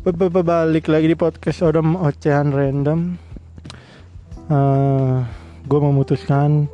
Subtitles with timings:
[0.00, 3.20] Balik lagi di podcast Odom Ocehan Random.
[4.48, 5.16] Eh,
[5.68, 6.72] Gue memutuskan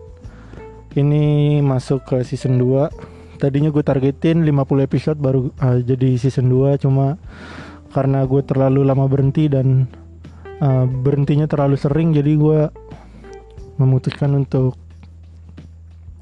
[0.95, 6.79] Ini masuk ke season 2 Tadinya gue targetin 50 episode baru eh, jadi season 2
[6.86, 7.18] Cuma
[7.91, 9.90] karena gue terlalu lama berhenti dan
[10.63, 12.71] eh, Berhentinya terlalu sering Jadi gue
[13.82, 14.79] memutuskan untuk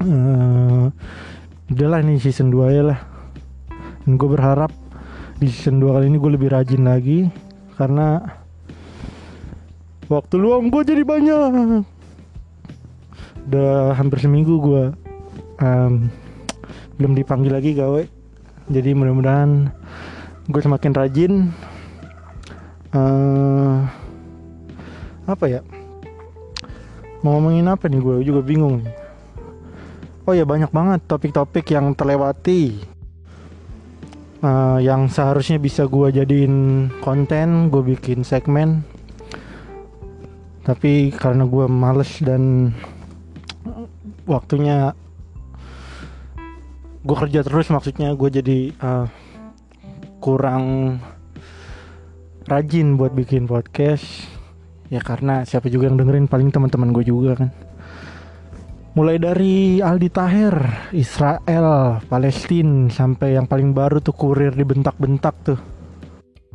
[0.00, 0.89] eh
[1.68, 3.00] Udahlah ini season 2 ya lah.
[4.09, 4.84] Dan gue berharap
[5.44, 7.29] di season 2 kali ini gue lebih rajin lagi
[7.76, 8.25] karena
[10.08, 11.84] waktu luang gue jadi banyak.
[13.53, 14.82] Udah hampir seminggu gue
[15.61, 16.08] em,
[16.96, 18.08] belum dipanggil lagi gawe.
[18.72, 19.68] Jadi mudah-mudahan
[20.48, 21.32] gue semakin rajin.
[22.96, 23.76] Eh,
[25.29, 25.61] apa ya?
[27.20, 28.81] Mau ngomongin apa nih gue juga bingung.
[30.25, 32.94] Oh ya banyak banget topik-topik yang terlewati
[34.44, 38.84] Eh, yang seharusnya bisa gua jadiin konten gue bikin segmen.
[40.61, 42.77] Tapi karena gua males dan
[44.28, 44.92] waktunya
[47.05, 49.06] gue kerja terus maksudnya gue jadi eh,
[50.20, 50.97] kurang
[52.45, 54.05] rajin buat bikin podcast.
[54.92, 57.48] Ya karena siapa juga yang dengerin paling teman-teman gue juga kan
[58.95, 60.55] Mulai dari Aldi Taher,
[60.95, 65.59] Israel, Palestina sampai yang paling baru tuh kurir dibentak-bentak tuh.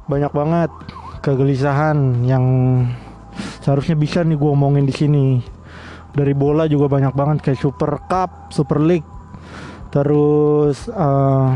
[0.07, 0.71] Banyak banget
[1.19, 2.47] kegelisahan yang
[3.59, 5.43] seharusnya bisa nih gue omongin di sini.
[6.15, 9.09] Dari bola juga banyak banget kayak Super Cup, Super League.
[9.91, 11.49] Terus eh,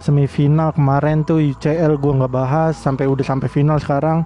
[0.00, 4.24] semifinal kemarin tuh UCL gue nggak bahas sampai udah sampai final sekarang.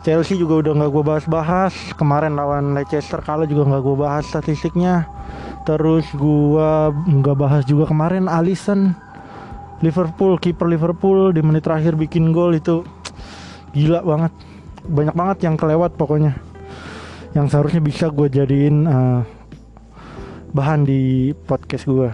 [0.00, 1.74] Chelsea juga udah nggak gue bahas-bahas.
[2.00, 5.04] Kemarin lawan Leicester kalah juga nggak gue bahas statistiknya.
[5.68, 6.70] Terus gue
[7.20, 8.96] nggak bahas juga kemarin Alisson.
[9.84, 12.80] Liverpool kiper Liverpool di menit terakhir bikin gol itu
[13.76, 14.32] gila banget.
[14.88, 16.32] Banyak banget yang kelewat pokoknya.
[17.36, 19.20] Yang seharusnya bisa gue jadiin eh,
[20.56, 22.10] bahan di podcast gue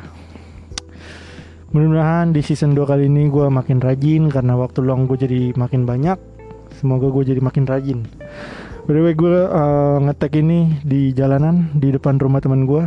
[1.75, 5.85] mudah-mudahan di season 2 kali ini gue makin rajin karena waktu luang gue jadi makin
[5.85, 6.36] banyak
[6.77, 8.05] semoga gue jadi makin rajin.
[8.87, 12.87] By the way gue uh, ngetek ini di jalanan di depan rumah teman gue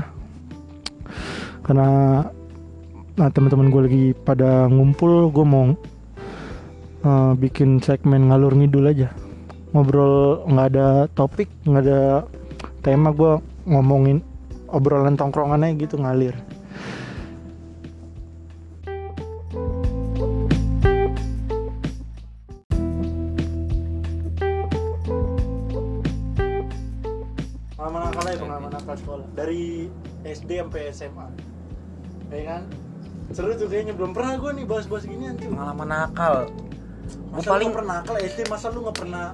[1.67, 2.23] karena
[3.19, 5.75] nah, teman-teman gue lagi pada ngumpul gue mau
[7.03, 9.11] uh, bikin segmen ngalur ngidul aja.
[9.75, 12.25] Ngobrol nggak ada topik nggak ada
[12.81, 14.23] tema gue ngomongin
[14.71, 16.33] obrolan tongkrongan aja gitu ngalir
[30.33, 31.27] SD sampai SMA
[32.29, 32.63] ya kan?
[33.29, 36.49] Seru tuh kayaknya belum pernah gue nih bahas-bahas ginian tuh pengalaman nakal.
[37.09, 39.33] Gue paling pernah nakal SD masa lu nggak pernah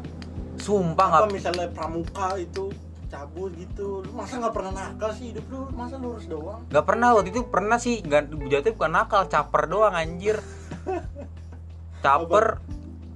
[0.60, 2.72] sumpah nggak misalnya pramuka itu
[3.08, 4.04] cabut gitu.
[4.04, 5.62] Lu masa nggak pernah nakal sih hidup lu?
[5.72, 6.68] Masa lurus doang?
[6.68, 8.04] Nggak pernah waktu itu pernah sih.
[8.04, 10.40] Nggak jatuh bukan nakal caper doang anjir.
[12.06, 12.62] Caper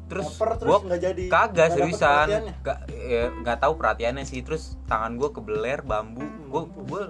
[0.09, 2.25] terus Caper, terus gua nggak jadi kagak seriusan.
[3.45, 4.41] nggak ya, tahu perhatiannya sih.
[4.41, 6.25] Terus tangan gue kebeler bambu.
[6.49, 7.03] Gue gue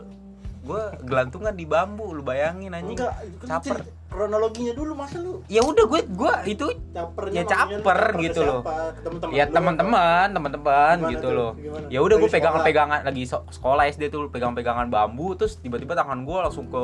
[0.60, 3.78] gue gelantungan di bambu lu bayangin anjing enggak kan caper
[4.08, 8.62] kronologinya dulu masa lu ya udah gue gue itu capernya Ya, caper gitu loh.
[8.98, 11.32] temen-temen ya teman-teman teman-teman gitu tuh?
[11.32, 11.86] loh Gimana?
[11.88, 12.68] ya udah gue pegangan sekolah.
[12.68, 16.84] pegangan lagi so- sekolah SD tuh pegang-pegangan bambu terus tiba-tiba tangan gue langsung ke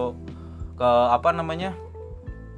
[0.75, 1.75] ke apa namanya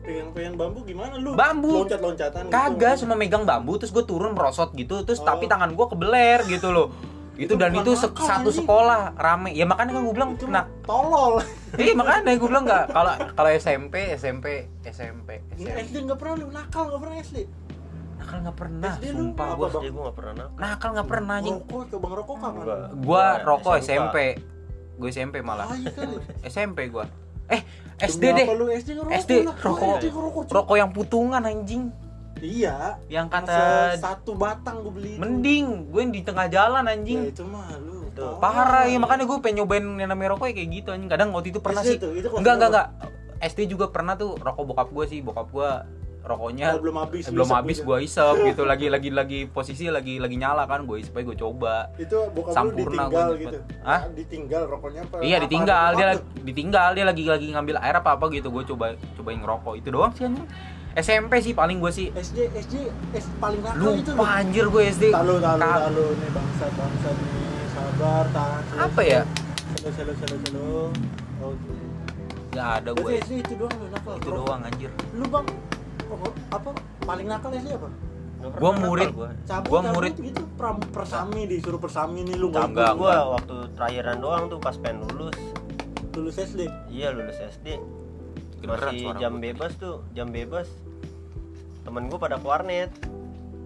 [0.04, 1.84] pegang-pegang bambu gimana lu Bambu.
[1.84, 2.54] loncat-loncatan gitu.
[2.54, 5.26] kagak cuma megang bambu terus gue turun merosot gitu terus Oh.
[5.26, 6.94] tapi tangan gue kebeler gitu loh
[7.38, 8.58] itu, Itu dan itu se- nakal, satu anjing.
[8.60, 9.50] sekolah rame.
[9.54, 11.38] Ya makanya kan gue bilang itu nah tolol.
[11.78, 12.86] Iya makanya gue bilang nggak.
[12.90, 14.46] Kalau kalau SMP SMP
[14.84, 17.38] SMP Ini SMP SD nggak pernah lu nakal nggak pernah SD
[18.18, 19.48] nakal nggak pernah SD lu sumpah.
[19.54, 19.68] gue?
[19.70, 20.58] SD gue gak pernah nakal.
[20.58, 21.58] Nakal nggak pernah anjing.
[21.62, 23.74] Rokok coba ngerokok kapan gue Gua rokok.
[23.78, 24.18] SMP
[24.98, 25.70] gue SMP malah.
[25.70, 25.94] Ah, iya.
[26.44, 27.06] SMP gue
[27.48, 27.62] eh
[27.98, 28.48] SD Demi deh.
[29.16, 30.50] SD rokok.
[30.50, 31.94] Rokok yang putungan anjing
[32.40, 32.76] iya.
[33.08, 33.60] Yang kata
[33.98, 35.22] satu batang gue beli itu.
[35.22, 38.22] mending gue yang di tengah jalan ya anjing itu mah lu Itu.
[38.22, 38.40] tolol.
[38.42, 41.10] parah ya makanya gue pengen nyobain yang namanya rokok ya kayak gitu anjing.
[41.10, 41.98] Kadang waktu itu pernah SD sih.
[41.98, 42.88] tuh, itu kelas enggak enggak enggak
[43.38, 45.20] SD juga pernah tuh rokok bokap gue sih.
[45.22, 45.70] Bokap gue
[46.28, 47.88] rokoknya Oh, belum habis eh, belum habis gitu.
[47.88, 48.62] gue isep gitu.
[48.68, 51.88] Lagi lagi lagi posisi lagi lagi nyala kan gue isep gue coba.
[51.96, 53.58] Itu bokap Sampurna ditinggal gua gitu.
[53.86, 54.02] Hah?
[54.12, 55.16] ditinggal rokoknya apa?
[55.24, 55.86] Iya apa ditinggal.
[55.88, 56.90] ada dia lagi ditinggal.
[56.98, 58.50] Dia lagi lagi ngambil air apa apa gitu.
[58.52, 58.86] Gue coba
[59.16, 59.74] cobain ngerokok.
[59.80, 60.48] Itu doang sih anjing
[60.98, 62.08] SMP sih paling gue sih?
[62.10, 62.76] SD SD
[63.14, 67.16] SD paling nakal itu lupa anjir gue SD Talu, talu, Ka- talu, nih bangsat, bangsat
[67.16, 68.64] nih, sabar, tahan.
[68.82, 69.22] Apa ya?
[69.78, 70.86] Slow, slow, slow, slow.
[71.40, 71.74] Oke.
[72.50, 74.14] nggak ada gue Berarti SD itu doang lu nakal.
[74.16, 74.38] itu Bro.
[74.40, 75.46] doang anjir Lu bang,
[76.04, 76.70] pokok- apa
[77.04, 77.90] paling nakal SD apa?
[78.38, 79.08] Pernah murid.
[79.08, 79.30] nakal gua.
[79.44, 80.14] cabut Gua cabut murid.
[80.20, 84.74] gitu pram, persami disuruh persami nih lu nggak Enggak, gua waktu terakhiran doang tuh pas
[84.76, 85.38] pengen lulus
[86.12, 87.78] lulus SD iya lulus SD
[88.58, 90.66] Kedengeran masih jam bebas tuh jam bebas
[91.88, 92.92] temen gua pada ke warnet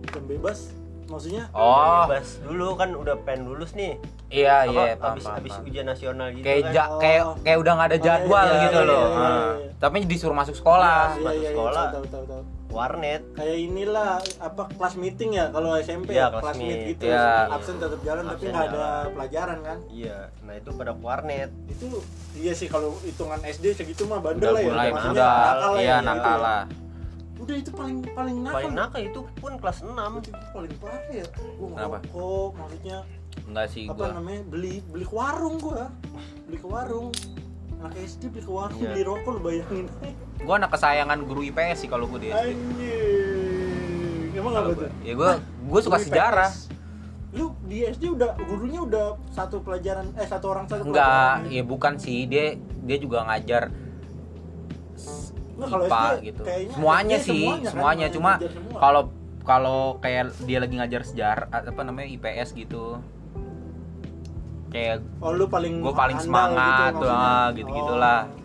[0.07, 0.69] jam bebas
[1.03, 3.97] maksudnya Oh, bebas dulu kan udah pengen lulus nih
[4.29, 5.67] iya apa iya, paham, habis paham, habis paham.
[5.67, 8.77] ujian nasional gitu Kayak kan ja, kayak kayak udah nggak ada Oh, jadwal iya, gitu
[8.77, 8.95] iya, loh.
[8.95, 9.51] iya, iya, Ah.
[9.57, 9.69] iya.
[9.75, 11.01] Tapi disuruh masuk sekolah.
[11.11, 11.25] Iya.
[11.25, 11.85] masuk sekolah.
[11.89, 12.41] tahu tahu tahu
[12.71, 16.87] warnet kayak inilah apa kelas meeting ya kalau SMP Iya, ya kelas kelas meet meet.
[16.87, 17.27] gitu Iya.
[17.51, 21.49] absen tetap jalan tapi Absen nggak ada pelajaran kan iya nah itu pada ke warnet
[21.67, 21.87] itu
[22.33, 25.69] iya sih kalau hitungan SD segitu mah bandel Udah lah ya mulai maksudnya udah nakal
[25.69, 26.39] lah iya ya, nakal ya.
[26.39, 26.61] lah.
[27.51, 31.25] Udah itu paling paling nakal paling nakal itu pun kelas 6 itu paling parah ya
[31.59, 31.97] gua Kenapa?
[32.07, 32.97] ngerokok maksudnya
[33.43, 34.07] Enggak sih apa gua.
[34.15, 35.91] namanya beli beli ke warung gua
[36.47, 37.11] beli ke warung
[37.77, 38.89] anak SD beli ke warung Iya.
[38.89, 39.85] beli rokok lu bayangin
[40.39, 42.39] Gua anak kesayangan guru IPS sih kalau gua di SD.
[42.39, 45.31] anjing emang apa tuh Ya gua
[45.61, 46.51] gua suka sejarah.
[47.31, 51.95] Lu di SD udah gurunya udah satu pelajaran eh satu orang satu Enggak, ya bukan
[51.95, 52.23] sih.
[52.25, 53.71] Dia dia juga ngajar
[55.67, 56.41] IPA gitu.
[56.73, 58.07] Semuanya sih, semuanya kan, semuanya.
[58.07, 58.79] main Cuma semua.
[58.79, 59.01] kalau
[59.41, 63.01] kalau kayak dia lagi ngajar sejarah apa namanya IPS gitu.
[64.71, 67.35] Kayak oh lu paling gua paling andal semangat gitu, tuh, maksudnya.
[67.35, 68.21] ah, gitu-gitulah.
[68.23, 68.39] Oh.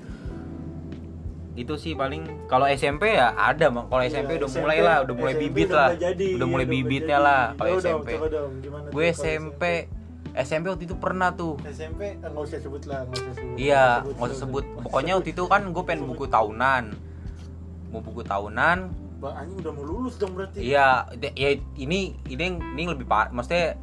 [1.56, 3.88] itu sih paling kalau SMP ya ada Bang.
[3.88, 5.88] Kalau Iya, SMP udah mulai lah, udah mulai SMP bibit udah lah.
[5.96, 7.24] jadi, udah mulai iya, bibitnya jadi.
[7.24, 8.08] lah kalau SMP.
[8.92, 9.62] Gue SMP
[10.36, 11.56] SMP waktu itu pernah tuh.
[11.64, 14.64] SMP eh, nggak usah sebut lah nggak usah sebut Iya, nggak usah sebut.
[14.82, 16.84] Pokoknya waktu itu kan gue pengen buku tahunan.
[17.88, 18.78] Mau buku tahunan.
[19.16, 23.80] Bang anjing udah mau lulus dong berarti Iya, ya ini ini ini lebih par maksudnya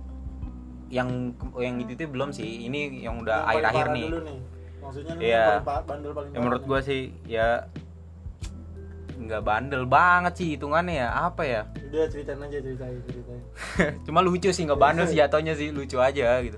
[0.87, 2.45] yang yang itu itu belum sih.
[2.63, 4.05] Ini yang udah akhir-akhir parah nih.
[4.13, 4.39] nih.
[4.77, 5.33] maksudnya nih Iya.
[5.33, 7.47] yang paling pa- bandel paling Ya, menurut parah gue sih ya
[9.13, 11.09] nggak bandel banget sih hitungannya ya.
[11.29, 11.61] Apa ya?
[11.89, 13.41] Udah ceritain aja ceritain ceritain.
[14.05, 15.69] Cuma lucu sih nggak bandel sih jatuhnya sih.
[15.69, 16.57] Lucu aja gitu.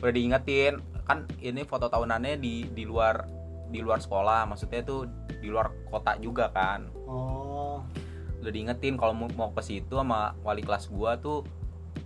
[0.00, 3.26] Udah diingetin kan ini foto tahunannya di di luar
[3.68, 4.48] di luar sekolah.
[4.48, 5.06] Maksudnya tuh
[5.40, 6.88] di luar kota juga kan.
[7.04, 7.84] Oh.
[8.40, 11.44] Udah diingetin kalau mau, mau ke situ sama wali kelas gua tuh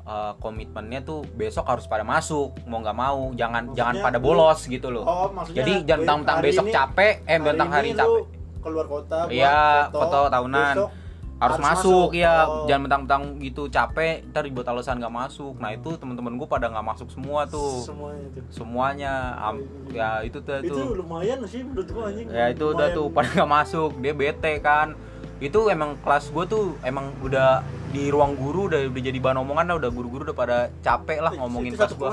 [0.03, 2.59] eh, komitmennya tuh besok harus pada masuk.
[2.67, 5.07] Mau nggak mau jangan Maksudnya jangan pada bolos gitu loh.
[5.07, 9.29] Oh maksudnya jadi jangan hari besok ini- capek eh mentang hari ini capek keluar kota
[9.29, 10.75] buat Iya, foto tahunan.
[10.75, 10.91] besok
[11.35, 12.11] harus, harus masuk, masuk.
[12.17, 12.65] ya Oh.
[12.65, 15.59] jangan mentang-mentang gitu capek ntar dibuat alasan nggak masuk.
[15.59, 17.83] Nah itu temen-temen gue pada nggak masuk semua tuh.
[17.83, 18.43] Semuanya tuh.
[18.49, 20.95] Semuanya am- ya itu tuh itu tuh.
[20.97, 22.27] lumayan sih menurut gua anjing.
[22.31, 23.91] Ya itu udah tuh pada nggak masuk.
[23.99, 24.95] Dia bete kan.
[25.37, 29.65] Itu emang kelas gue tuh emang udah di ruang guru udah udah jadi bahan omongan
[29.69, 29.77] lah.
[29.77, 32.11] Udah guru-guru udah pada capek lah ngomongin kelas gue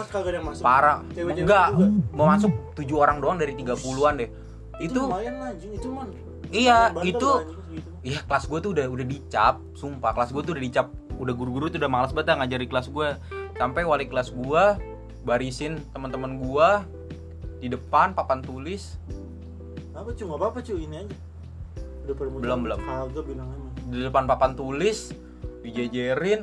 [0.59, 1.05] parah.
[1.13, 1.77] Enggak
[2.11, 4.29] mau masuk tujuh orang doang dari 30-an deh.
[4.81, 5.71] Itu itu lumayan lah anjing.
[5.77, 6.09] Itu man
[6.51, 7.89] Iya, itu- segitu.
[8.01, 10.11] Iya kelas gue tuh udah udah dicap, sumpah.
[10.11, 13.07] Kelas gue tuh udah dicap, udah guru-guru tuh udah malas banget dah ngajari kelas gue.
[13.55, 14.63] Sampai wali kelas gue
[15.21, 16.69] barisin teman-teman gue
[17.61, 18.97] di depan papan tulis.
[19.93, 20.23] Apa cu?
[20.25, 20.73] Nggak apa apa cu.
[20.75, 21.15] Ini aja.
[22.01, 22.79] Udah Belum, belum.
[22.81, 23.69] kagak bilang aja.
[23.85, 25.13] Di depan papan tulis
[25.61, 26.41] dijejerin.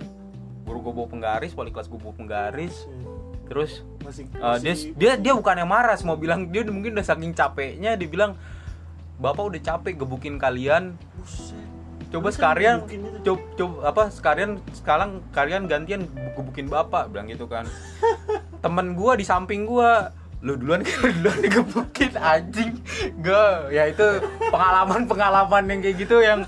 [0.62, 2.84] Guru gue bawa penggaris, wali kelas gue bawa penggaris,
[3.49, 7.08] terus masih, uh, dia masih- dia dia bukan yang marah, mau bilang dia mungkin udah
[7.08, 8.37] saking capeknya, dia bilang
[9.19, 11.58] bapak udah capek gebukin kalian, Buset.
[12.08, 12.87] coba sekalian
[13.27, 16.06] coba coba apa sekalian sekarang kalian gantian
[16.39, 17.67] gebukin bapak bilang gitu kan.
[18.65, 20.15] Temen gua di samping gua.
[20.39, 22.79] Lu duluan lu duluan digebukin anjing.
[23.27, 24.06] Gak ya itu
[24.55, 26.46] pengalaman pengalaman yang kayak gitu yang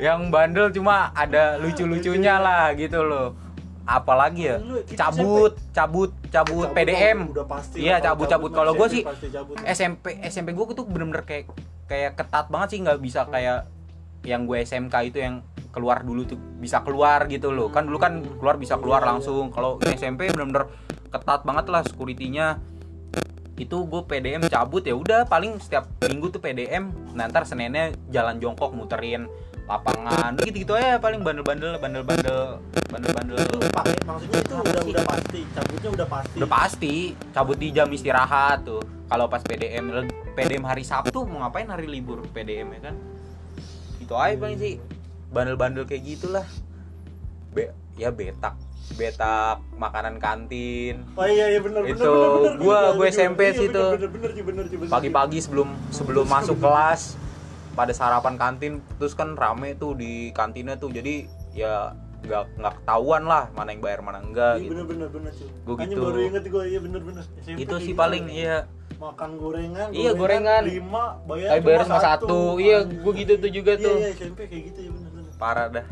[0.00, 3.36] yang bandel cuma ada lucu lucunya lah gitu loh.
[3.84, 4.56] Apalagi ya
[4.96, 7.32] cabut cabut cabut PDM
[7.76, 8.52] iya cabut cabut.
[8.52, 9.02] kalau gue sih.
[9.68, 11.52] SMP SMP gue tuh bener-bener kayak
[11.88, 13.66] kayak ketat banget sih nggak bisa kayak
[14.22, 15.40] yang gue SMK itu yang
[15.72, 17.72] keluar dulu tuh bisa keluar gitu loh.
[17.72, 19.48] Kan dulu kan keluar bisa keluar langsung.
[19.48, 20.68] Kalau SMP bener-bener
[21.08, 22.60] ketat banget lah securitynya.
[23.58, 28.38] Itu gue PDM cabut ya udah paling setiap minggu tuh PDM nah ntar Seninnya jalan
[28.38, 29.26] jongkok muterin
[29.66, 30.38] lapangan.
[30.44, 33.38] Gitu gitu aja paling bandel-bandel bandel-bandel bandel-bandel.
[34.06, 36.34] Maksudnya itu udah udah pasti cabutnya udah pasti.
[36.38, 36.94] Udah pasti
[37.34, 40.04] cabut di jam istirahat tuh kalau pas PDM
[40.36, 42.94] PDM hari Sabtu mau ngapain hari libur PDM ya kan?
[43.98, 44.74] Itu aja paling sih.
[45.32, 46.46] Bandel-bandel kayak gitulah.
[47.56, 48.54] Be ya betak.
[48.94, 51.08] Betak makanan kantin.
[51.16, 52.12] Oh iya iya benar benar Itu,
[52.60, 53.84] gua- gua benar, SMP iya, situ.
[53.96, 57.16] benar, benar, pagi-pagi sebelum sebelum masuk kelas
[57.72, 60.92] pada sarapan kantin terus kan rame tuh di kantinnya tuh.
[60.92, 61.24] Jadi
[61.56, 64.70] ya nggak nggak ketahuan lah mana yang bayar mana enggak iya gitu.
[64.74, 65.48] benar benar benar cuy.
[65.64, 66.02] Gua Hanya gitu.
[66.02, 68.00] baru inget gue iya benar benar SMP itu sih gitu.
[68.02, 68.56] paling iya
[68.98, 70.62] makan gorengan Iya, gorengan.
[70.66, 72.58] lima bayar Tapi bayar cuma satu.
[72.58, 73.00] Iya, Anjing.
[73.00, 73.96] gua gitu tuh juga Iya, tuh.
[73.96, 75.86] iya SMP kayak gitu ya benar benar parah dah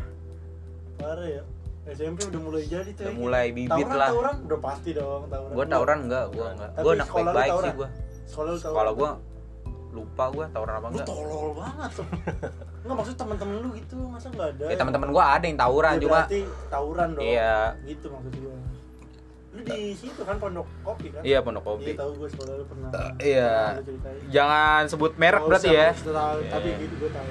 [0.97, 1.43] parah ya
[1.87, 3.03] SMP udah mulai jadi tuh.
[3.07, 4.09] Udah mulai bibit tawuran, lah.
[4.11, 5.53] Tawuran udah pasti dong, tawuran.
[5.55, 6.69] Gua tawuran enggak, gua enggak.
[6.75, 7.89] Gua anak sekolah lu baik-baik sih gua.
[8.27, 8.59] Sekolah lu.
[8.59, 9.09] Kalau gua
[9.87, 11.07] lupa gua tawuran apa lu enggak.
[11.07, 11.91] tolol banget.
[12.83, 14.65] Enggak maksud teman-teman lu gitu, masa enggak ada?
[14.67, 17.23] Ya teman-teman gua ada yang tawuran Ya, cuma berarti tawuran dong.
[17.23, 17.55] Iya.
[17.87, 18.55] Gitu maksud gua.
[19.57, 21.21] Lu di situ kan pondok kopi kan?
[21.21, 21.91] iya pondok Iya kopi.
[21.95, 22.89] tahu gua sekolah lu pernah.
[23.19, 23.49] iya.
[23.49, 24.19] pernah lu ceritain.
[24.29, 25.87] Jangan sebut merek Nggak berarti ya.
[25.89, 26.51] usah tahu, Iya.
[26.51, 27.29] Tapi gitu gue tahu.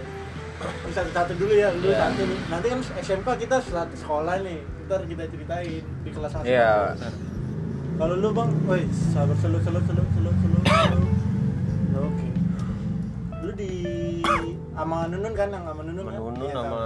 [0.57, 1.99] Ini Satu-satu dulu ya, lu Iya.
[2.03, 2.23] satu.
[2.49, 4.59] Nanti kan SMK kita satu sekolah nih.
[4.83, 6.45] Ntar kita ceritain di kelas satu.
[6.45, 6.73] Iya.
[7.97, 10.59] Kalau lu bang, woi sabar selu selu selu selu selu.
[11.97, 12.29] Oke.
[13.39, 13.71] Lu di
[14.71, 16.13] sama Nunun kan yang sama Nunun kan?
[16.19, 16.65] Menunun Iya, tahu.
[16.67, 16.81] sama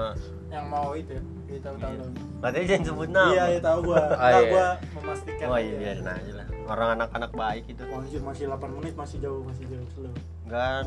[0.48, 1.22] yang mau itu ya.
[1.50, 1.90] Iya tahu tahu.
[1.90, 1.98] Iya.
[2.00, 2.10] tahu.
[2.40, 3.30] Katanya jangan sebut nama.
[3.30, 3.98] Iya, iya tahu gua.
[4.10, 4.50] Ah, Enggak iya.
[4.50, 5.46] gua memastikan.
[5.50, 6.46] Oh iya biarin aja lah.
[6.70, 7.82] Orang anak-anak baik itu.
[7.82, 10.14] Wah, anjir, masih 8 menit masih jauh masih jauh slow.
[10.46, 10.84] Kan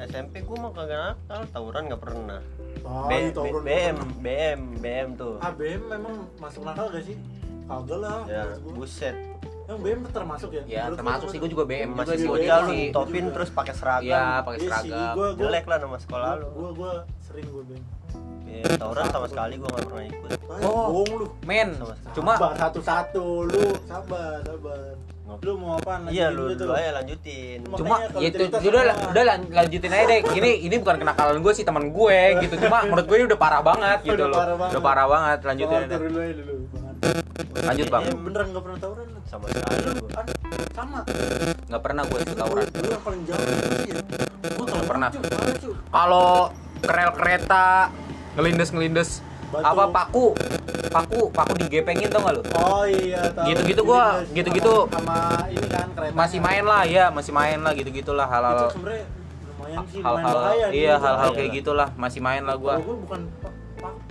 [0.00, 2.40] SMP gua mah kagak nakal, tawuran nggak pernah.
[2.82, 3.96] Ah, B- B- obrolan BM.
[4.18, 5.36] BM, BM tuh.
[5.38, 7.16] Ah, BM memang masuk nakal gak sih?
[7.70, 8.18] Kagak lah.
[8.26, 9.14] Ya, buset.
[9.70, 10.62] Yang BM termasuk ya?
[10.66, 13.50] Ya Menurut termasuk sih gua juga BM Masih sih gua bocah juga lu topin terus
[13.54, 14.10] pakai seragam.
[14.10, 15.14] Iya, pakai Iya seragam.
[15.38, 16.46] Jelek lah nama sekolah lu.
[16.58, 17.82] Gua gua sering gua BM.
[18.50, 20.30] Ya, tawuran sama sekali gua nggak pernah ikut.
[20.60, 20.86] Oh.
[20.90, 21.26] bohong lu.
[21.42, 24.82] Men, Sama- cuma Sabar, satu-satu lu sabar, sabar.
[25.40, 26.10] Lu mau apa?
[26.10, 27.62] Iya lu dulu aja lanjutin.
[27.62, 31.52] Cuma- cuma ya itu udah udah lan- lanjutin aja deh gini ini bukan kenakalan gue
[31.52, 35.06] sih teman gue gitu cuma menurut gue ini udah parah banget gitu loh udah parah
[35.06, 35.96] banget lanjutin aja
[37.62, 39.20] lanjut bang Eh, beneran gak pernah tawuran lu?
[39.24, 40.22] Sama sekali Lu gua.
[40.72, 40.98] sama.
[41.64, 43.44] nggak pernah gue ikut tawuran Lu yang paling jauh
[43.86, 44.00] ya.
[44.50, 45.10] Gua tawuran, pernah.
[45.88, 46.30] kalau
[46.80, 47.66] kerel kereta
[48.32, 49.10] ngelindes ngelindes
[49.50, 49.66] Batu.
[49.66, 50.24] apa paku
[50.88, 53.46] paku paku digepengin tau gak lu Oh iya tahu.
[53.46, 54.74] Gitu-gitu gua- Jadi, gitu-gitu.
[54.86, 55.18] sama, sama
[55.50, 56.14] ini kan kereta.
[56.14, 58.26] masih main lah ya masih main lah gitu gitulah
[59.86, 60.70] sih, lumayan hal-hal nih.
[60.72, 61.56] iya hal-hal kayak lah.
[61.56, 63.20] gitulah masih main lah Gua gua bukan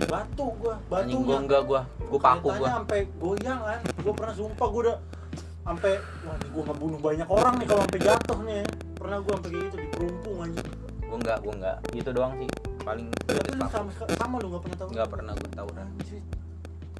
[0.02, 1.36] batu gua, anjing gue batunya.
[1.38, 3.80] enggak gue gue paku gue sampai goyang kan.
[3.98, 4.96] Gua pernah sumpah gua udah
[5.62, 8.62] sampai wah ini gua ngebunuh banyak orang nih kalau sampai jatuh nih.
[8.92, 10.68] Pernah gua sampai gitu di perumpung anjing.
[11.00, 12.48] gue enggak gue enggak itu doang sih
[12.90, 14.88] paling Tapi lu sama sama lu enggak pernah tahu.
[14.90, 15.86] nggak pernah gue tawuran.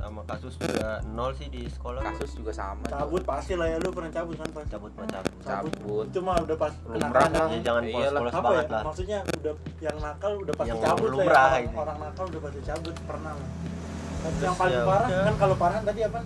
[0.01, 2.01] Sama kasus juga nol sih di sekolah.
[2.01, 4.71] kasus juga sama Cabut pasti lah ya lu pernah cabut kan pasti.
[4.73, 5.35] cabut mah cabut.
[5.43, 7.49] cabut Itu mah udah pas Lumrah kenakalan.
[7.51, 7.93] Ya, jangan Iyalah.
[7.93, 8.83] polos-polos apa banget ya lah.
[8.83, 11.77] maksudnya udah yang nakal udah pasti Yang cabut lah ya orang, ini.
[11.77, 15.21] orang nakal udah pasti cabut pernah lah Tapi Terus yang paling ya parah udah.
[15.21, 16.21] kan kalau parah tadi apa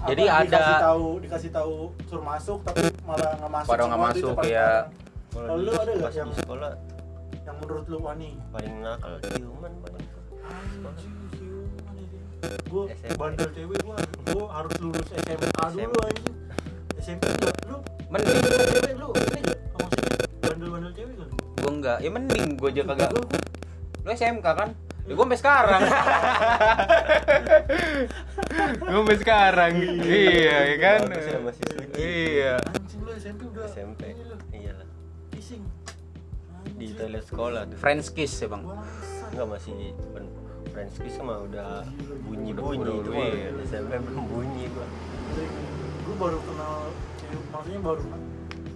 [0.00, 4.00] Jadi Apa, ada- dikasih tahu dikasih tahu suruh masuk tapi malah nggak masuk Pada nggak
[4.02, 4.70] masuk, ya.
[5.30, 6.70] Kalau lu ada nggak pas yang- di sekolah
[7.60, 10.06] menurut lu wah nih paling nakal ciuman paling.
[12.70, 12.84] gue
[13.20, 13.96] bandel cewek gue
[14.32, 16.36] gue harus lulus SMA dulu anjing.
[17.00, 17.78] SMP juga lu?
[18.08, 21.28] Mending cewek lu ini nggak maksudnya bandel-bandel cewek kan?
[21.60, 23.10] Gue enggak ya mending gue aja kagak.
[23.12, 23.22] lu?
[24.10, 24.70] SMK kan?
[25.06, 25.80] Ya gue sampai sekarang.
[28.80, 29.72] Gue sampai sekarang.
[30.06, 31.00] Iya ya kan?
[31.10, 31.84] Bagus ya, masih suci.
[31.98, 32.54] iya.
[32.62, 33.66] Anjing lu SMP udah.
[33.68, 34.02] SMP.
[36.80, 36.96] Di Anjing.
[36.96, 37.76] toilet sekolah tuh.
[37.76, 38.64] French kiss ya bang.
[39.30, 39.92] Enggak masih
[40.66, 41.84] French kiss mah udah
[42.24, 43.50] bunyi Udah- bunyi udah- itu mah iya.
[43.62, 44.86] SMP belum bunyi gua.
[46.00, 46.74] gue baru kenal
[47.16, 48.02] cewek maksudnya baru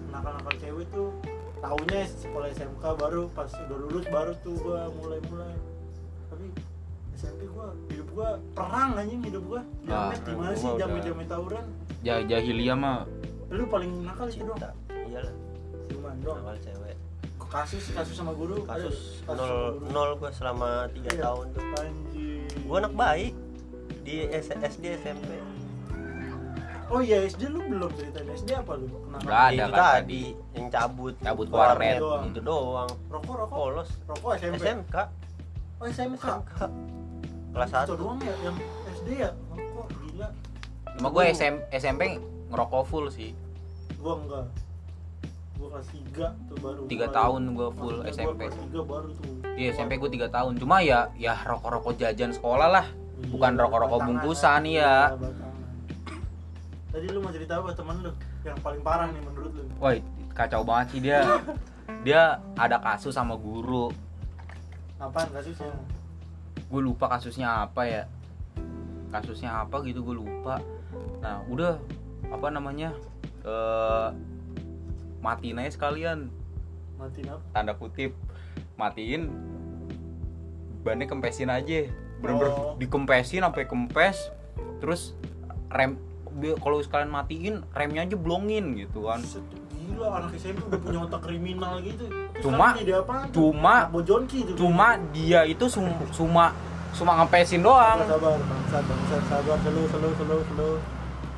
[0.09, 1.09] nakal-nakal cewek tuh
[1.57, 5.55] tahunya sekolah SMK baru pas udah lulus baru tuh gue mulai-mulai
[6.31, 6.47] tapi
[7.13, 10.95] SMP gue hidup gue perang anjing hidup gue Ah, jamet gimana gua sih mah jamet
[10.95, 11.65] udah- jamet tawuran
[12.01, 12.99] ja jahiliyah mah
[13.51, 14.59] lu paling nakal itu dong.
[15.05, 15.35] Iyalah.
[15.85, 16.94] cuman dong Nakal cewek.
[17.55, 18.67] Kasus kasus sama guru?
[18.67, 18.83] Ada?
[18.83, 19.87] Kasus sama nol guru?
[19.89, 21.23] nol gua selama tiga Iya.
[21.25, 21.65] tahun tuh.
[21.77, 22.43] anjing.
[22.65, 23.33] Gua anak baik.
[24.03, 25.31] Di S- SD SMP.
[26.87, 28.29] oh iya SD lu belum ceritain.
[28.29, 28.87] SD apa lu?
[28.91, 29.85] Kenapa Udah ada itu kan?
[29.97, 31.97] tadi yang cabut Cabut ke warnet.
[31.97, 32.23] doang.
[32.29, 32.91] itu doang.
[33.09, 33.55] Rokok rokok?
[33.55, 33.91] Polos.
[34.05, 34.97] Rokok SMP SMK
[35.75, 36.55] oh SMK SMK
[37.51, 38.57] kelas Itu 1 doang ya yang
[38.93, 39.31] SD ya?
[39.49, 40.29] Rokok gila.
[40.95, 42.03] Cuma gue SM, SMP
[42.47, 43.31] ngerokok full sih.
[43.97, 44.45] Gua enggak
[45.55, 48.43] gua kelas 3 tuh baru Tiga tahun gua full maksudnya SMP.
[48.43, 49.35] gua kelas 3 baru tuh.
[49.55, 50.59] Iya SMP gue tiga tahun.
[50.59, 52.87] Cuma ya ya rokok rokok jajan sekolah lah.
[52.91, 55.53] Iya, bukan rokok-rokok batangan, bungkusan, batangan.
[56.95, 58.13] tadi lu mau cerita apa temen lu?
[58.43, 59.63] Yang paling parah nih menurut lu.
[59.79, 59.99] Woi
[60.35, 61.23] kacau banget sih dia.
[62.03, 63.95] Dia ada kasus sama guru.
[64.99, 65.71] Apaan kasusnya?
[66.67, 68.03] Gue lupa kasusnya apa ya.
[69.15, 70.59] Kasusnya apa gitu gue lupa.
[71.23, 71.79] Nah udah
[72.27, 72.91] apa namanya
[73.47, 74.09] eh
[75.25, 76.29] matiin aja sekalian.
[76.95, 77.41] Mati apa?
[77.51, 78.13] Tanda kutip
[78.77, 79.33] matiin
[80.85, 81.89] bannya kempesin aja.
[82.21, 82.77] Bener-bener Oh.
[82.77, 84.29] dikempesin sampai kempes
[84.79, 85.17] terus
[85.69, 85.97] rem
[86.61, 89.25] kalau sekalian matiin remnya aja blongin gitu kan.
[89.75, 92.05] Gila anak SMP udah punya otak kriminal gitu.
[92.05, 93.31] Terus Cuma- tuh?
[93.33, 94.57] cuma- Anak bojonki tuh.
[94.57, 96.53] cuma dia itu sum- cuma
[96.95, 98.01] cuma ngempesin doang.
[98.05, 98.37] Sabar,
[98.71, 98.97] sabar,
[99.29, 99.85] sabar, slow,
[100.47, 100.75] slow.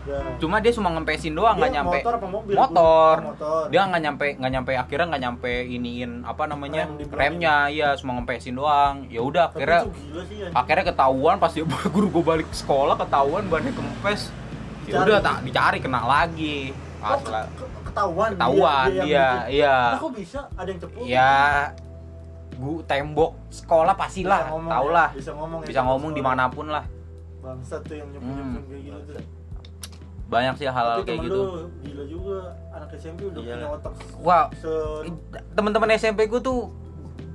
[0.07, 0.23] Ya.
[0.39, 2.55] cuma dia cuma ngempesin doang nggak Dia nyampe motor apa mobil?
[2.55, 3.17] motor.
[3.17, 3.63] Oh, motor.
[3.67, 7.89] dia nggak nyampe nggak nyampe akhirnya nggak nyampe iniin apa namanya Rem di remnya iya
[7.95, 9.83] cuma ngempesin doang ya udah akhirnya
[10.23, 14.31] sih akhirnya ketahuan pas dia guru gue balik sekolah ketahuan bannya kempes
[14.85, 18.31] ya udah tak dicari kena lagi Oh, asla ke- ketahuan.
[18.33, 19.77] Ketahuan, yang iya, iya.
[19.91, 20.99] Lah kok bisa ada yang cepu?
[21.03, 21.71] ya
[22.55, 25.61] gua tembok sekolah pastilah Bisa ngomong tau ya, lah Bisa ngomong.
[25.61, 26.19] ya, bisa ngomong sekolah.
[26.19, 26.85] di mana pun lah
[27.39, 28.55] Bangsat tuh yang nyepun Hmm.
[28.65, 29.23] kayak gitu tuh.
[30.27, 31.47] Banyak sih hal-hal kayak gitu lu
[31.81, 32.37] gila juga
[32.71, 33.55] anak SMP udah Iya.
[33.55, 34.73] punya otak wah se
[35.53, 36.71] teman-teman SMP gue tuh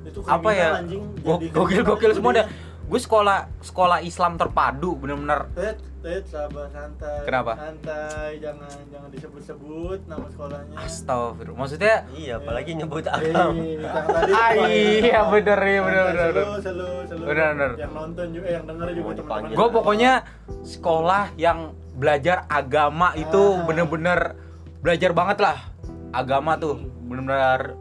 [0.01, 1.03] itu apa ya anjing.
[1.19, 2.39] Go- gokil gokil semua dia.
[2.41, 2.47] dah
[2.83, 7.23] gue sekolah sekolah Islam terpadu bener-bener Tet, tet, sabar, santai.
[7.23, 7.55] Kenapa?
[7.55, 10.75] Santai, jangan jangan disebut-sebut nama sekolahnya.
[10.75, 13.63] astagfirullah maksudnya Iya, apalagi nyebut Eh, agama.
[13.63, 15.21] yang tadi Ah, iya, ya.
[15.23, 17.23] bener, iya, bener, bener, Selu, selu, selu.
[17.23, 17.71] Bener, bener.
[17.77, 19.55] Yang nonton juga, eh, yang denger juga Mau teman-teman.
[19.55, 20.11] gue pokoknya
[20.61, 21.59] sekolah yang
[21.93, 23.63] belajar agama itu Ah.
[23.63, 24.19] bener-bener
[24.79, 25.57] belajar banget lah
[26.11, 27.75] agama tuh bener-bener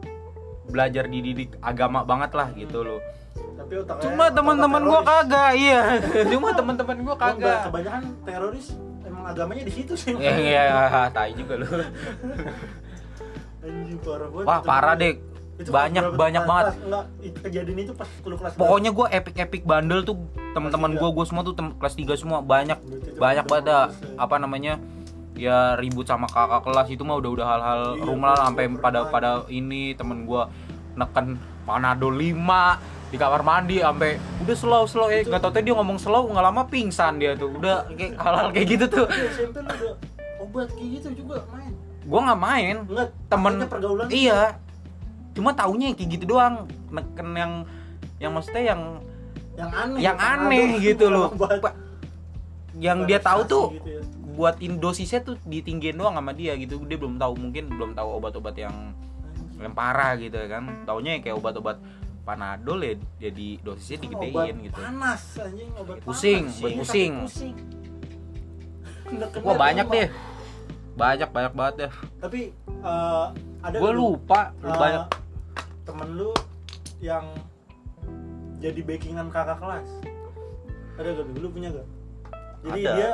[0.67, 3.01] belajar dididik agama banget lah gitu loh
[3.57, 5.07] Tapi otaknya cuma teman-teman teroris.
[5.07, 5.81] kagak iya
[6.33, 8.67] cuma teman-teman Gua kagak Kebanyakan teroris
[9.03, 10.13] emang agamanya di situ sih.
[10.15, 10.63] ya ya
[11.15, 11.67] tai juga lu
[13.63, 14.47] banget.
[14.47, 15.15] wah parah deh
[15.61, 16.75] Itu banyak banyak kelas- banget.
[16.81, 17.05] Enggak,
[17.45, 20.17] kejadian itu pas lu kelas pokoknya gue epic epic bandel tuh
[20.57, 22.81] teman-teman gue gue semua tuh tem- kelas 3 semua banyak
[23.21, 23.93] banyak ya.
[24.17, 24.81] apa namanya
[25.37, 29.31] ya ribut sama kakak kelas itu mah udah udah hal-hal Iya, rumah sampai pada pada
[29.49, 30.43] ini temen gue
[30.97, 35.99] neken panado 5 di kamar mandi sampai udah slow slow eh nggak tau dia ngomong
[35.99, 37.51] slow nggak lama pingsan dia tuh.
[37.53, 39.07] Udah kayak hal-hal kayak gitu tuh.
[39.11, 39.93] Udah
[40.41, 41.73] obat kayak gitu juga main.
[42.01, 42.77] gue nggak main.
[43.29, 44.57] Temen pergaulan iya
[45.31, 47.53] cuma taunya kayak gitu doang neken yang
[48.19, 48.83] yang maksudnya yang
[49.57, 51.31] yang aneh yang aneh gitu loh
[52.87, 54.03] yang dia tahu tuh Gitu ya.
[54.31, 58.57] buat dosisnya tuh ditinggiin doang sama dia gitu dia belum tahu mungkin belum tahu obat-obat
[58.57, 59.61] yang Anjing.
[59.61, 61.77] yang parah gitu ya kan taunya kayak obat-obat
[62.25, 66.61] panadol ya jadi dosisnya digedein obat gitu panas anjing obat Pusing, panas.
[66.63, 67.13] buat pusing.
[67.27, 67.57] pusing.
[69.43, 69.97] Wah banyak rumah.
[69.99, 70.09] deh
[70.95, 73.27] banyak banyak banget deh tapi eh,
[73.61, 75.07] ada gue lupa eh, banyak.
[75.85, 76.33] temen lu
[77.01, 77.25] yang
[78.61, 79.89] jadi backingan kakak kelas.
[81.01, 81.89] Ada gak lu punya gak
[82.61, 82.93] jadi Ada.
[82.97, 83.11] dia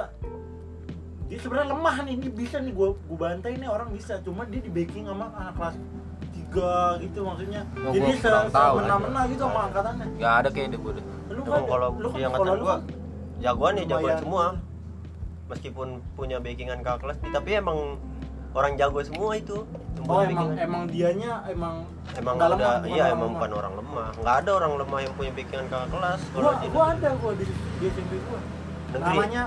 [1.26, 4.22] dia sebenarnya lemah nih ini bisa nih gua gua bantai nih orang bisa.
[4.22, 5.76] Cuma dia di backing sama anak kelas
[6.34, 7.62] tiga gitu maksudnya.
[7.82, 10.06] Oh, jadi se semena-mena gitu sama angkatannya.
[10.18, 12.80] Nggak ada kayak deh gue deh lu Emang kalau lu kan lu gua kan
[13.42, 14.46] jagoan ya jagoan semua.
[15.46, 18.02] Meskipun punya backingan kakak kelas, tapi emang
[18.50, 19.62] orang jago semua itu.
[20.06, 21.74] Oh emang emang dianya emang
[22.14, 23.34] emang nggak udah lemah, iya orang emang lemah.
[23.34, 24.08] bukan orang lemah.
[24.22, 27.44] Nggak ada orang lemah yang punya backingan kakak kelas gua gua ada gua di,
[27.82, 28.40] di SMP gua.
[28.86, 29.02] Negeri.
[29.02, 29.44] namanya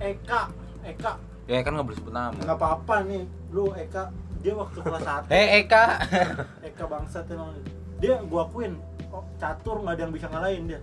[0.00, 0.42] Eka
[0.86, 1.12] Eka.
[1.50, 2.38] Ya kan nggak boleh sebut nama.
[2.38, 4.04] Nggak apa-apa nih lu Eka
[4.40, 5.84] dia waktu kelas 1 eh Eka.
[6.70, 7.50] Eka bangsat emang.
[7.98, 8.78] Dia gua akuin
[9.10, 10.80] oh, catur nggak ada yang bisa ngalahin dia.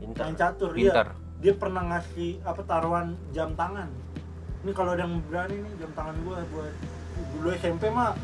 [0.00, 1.06] Pintar main catur Pinter.
[1.12, 3.92] dia dia pernah ngasih apa taruhan jam tangan.
[4.60, 6.72] Ini kalau ada yang berani nih jam tangan gua buat
[7.32, 8.14] dulu SMP mah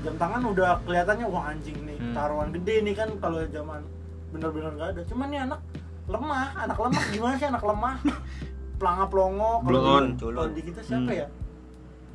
[0.00, 2.12] jam tangan udah kelihatannya wah anjing nih Hmm.
[2.12, 3.80] taruhan gede nih kan kalau zaman
[4.28, 5.02] bener-bener nggak ada.
[5.04, 5.60] Cuman nih anak
[6.04, 7.94] lemah anak lemah gimana sih anak lemah?
[8.78, 11.14] Pelanga pelongo kalau di- kita siapa Hmm.
[11.16, 11.26] ya?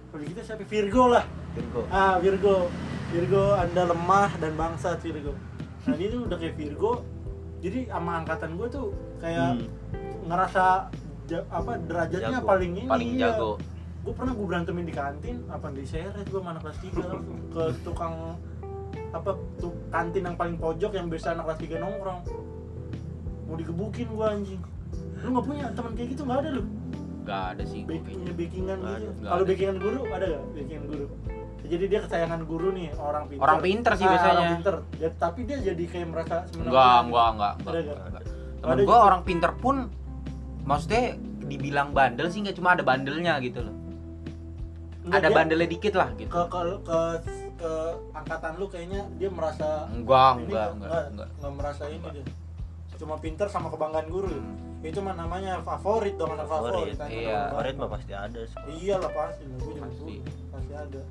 [0.08, 0.63] Kalau di kita siapa?
[0.63, 1.23] Virgo lah.
[1.54, 1.82] Virgo.
[1.88, 2.67] Ah Virgo.
[3.08, 5.32] Virgo anda lemah dan bangsat Virgo.
[5.86, 6.91] Nah ini tuh udah kayak Virgo.
[7.58, 9.67] Jadi sama angkatan gue tuh kayak Hmm.
[10.26, 10.91] ngerasa
[11.26, 12.45] ja- apa derajatnya Jago.
[12.45, 13.52] paling ini paling jago
[14.08, 17.63] gue pernah gue berantemin di kantin apa di seret gue mana kelas 3 langsung ke
[17.84, 18.39] tukang
[19.12, 22.20] apa tuh kantin yang paling pojok yang biasa anak kelas 3 nongkrong
[23.43, 24.62] mau digebukin gue anjing
[25.17, 26.63] lu nggak punya teman kayak gitu nggak ada lu
[27.28, 29.12] nggak ada sih backingnya backingan Nggak gitu.
[29.12, 31.06] Nggak kalau backingan guru ada gak backingan guru
[31.67, 34.32] jadi dia kesayangan guru nih orang pintar Orang pintar sih Ah, biasanya.
[34.32, 36.63] orang pintar ya, tapi dia jadi kayak merasa Enggak, gitu.
[36.63, 37.96] enggak, enggak, enggak, nggak?
[38.08, 38.24] enggak.
[38.63, 39.76] Temen gue orang pinter pun
[40.63, 41.04] maksudnya
[41.43, 43.76] dibilang bandel sih nggak cuma ada bandelnya gitu loh.
[45.08, 46.28] Enggak, ada dia bandelnya dikit lah gitu.
[46.28, 47.00] ke, ke ke
[47.58, 47.72] ke
[48.12, 51.30] angkatan lu kayaknya dia merasa Enggak, ini enggak, nggak- enggak, nggak enggak.
[51.34, 52.26] nggak merasa ini dia
[52.98, 54.41] cuma pinter sama kebanggaan guru ya?
[54.41, 54.82] Hmm.
[54.84, 57.39] itu mah namanya favorit dong anak favorit, Favorit, kan, iya.
[57.48, 58.39] favorit mah pasti ada
[58.72, 60.15] iya lah pasti gue juga Pasti.
[60.15, 60.15] pasti.
[60.50, 61.02] pasti ada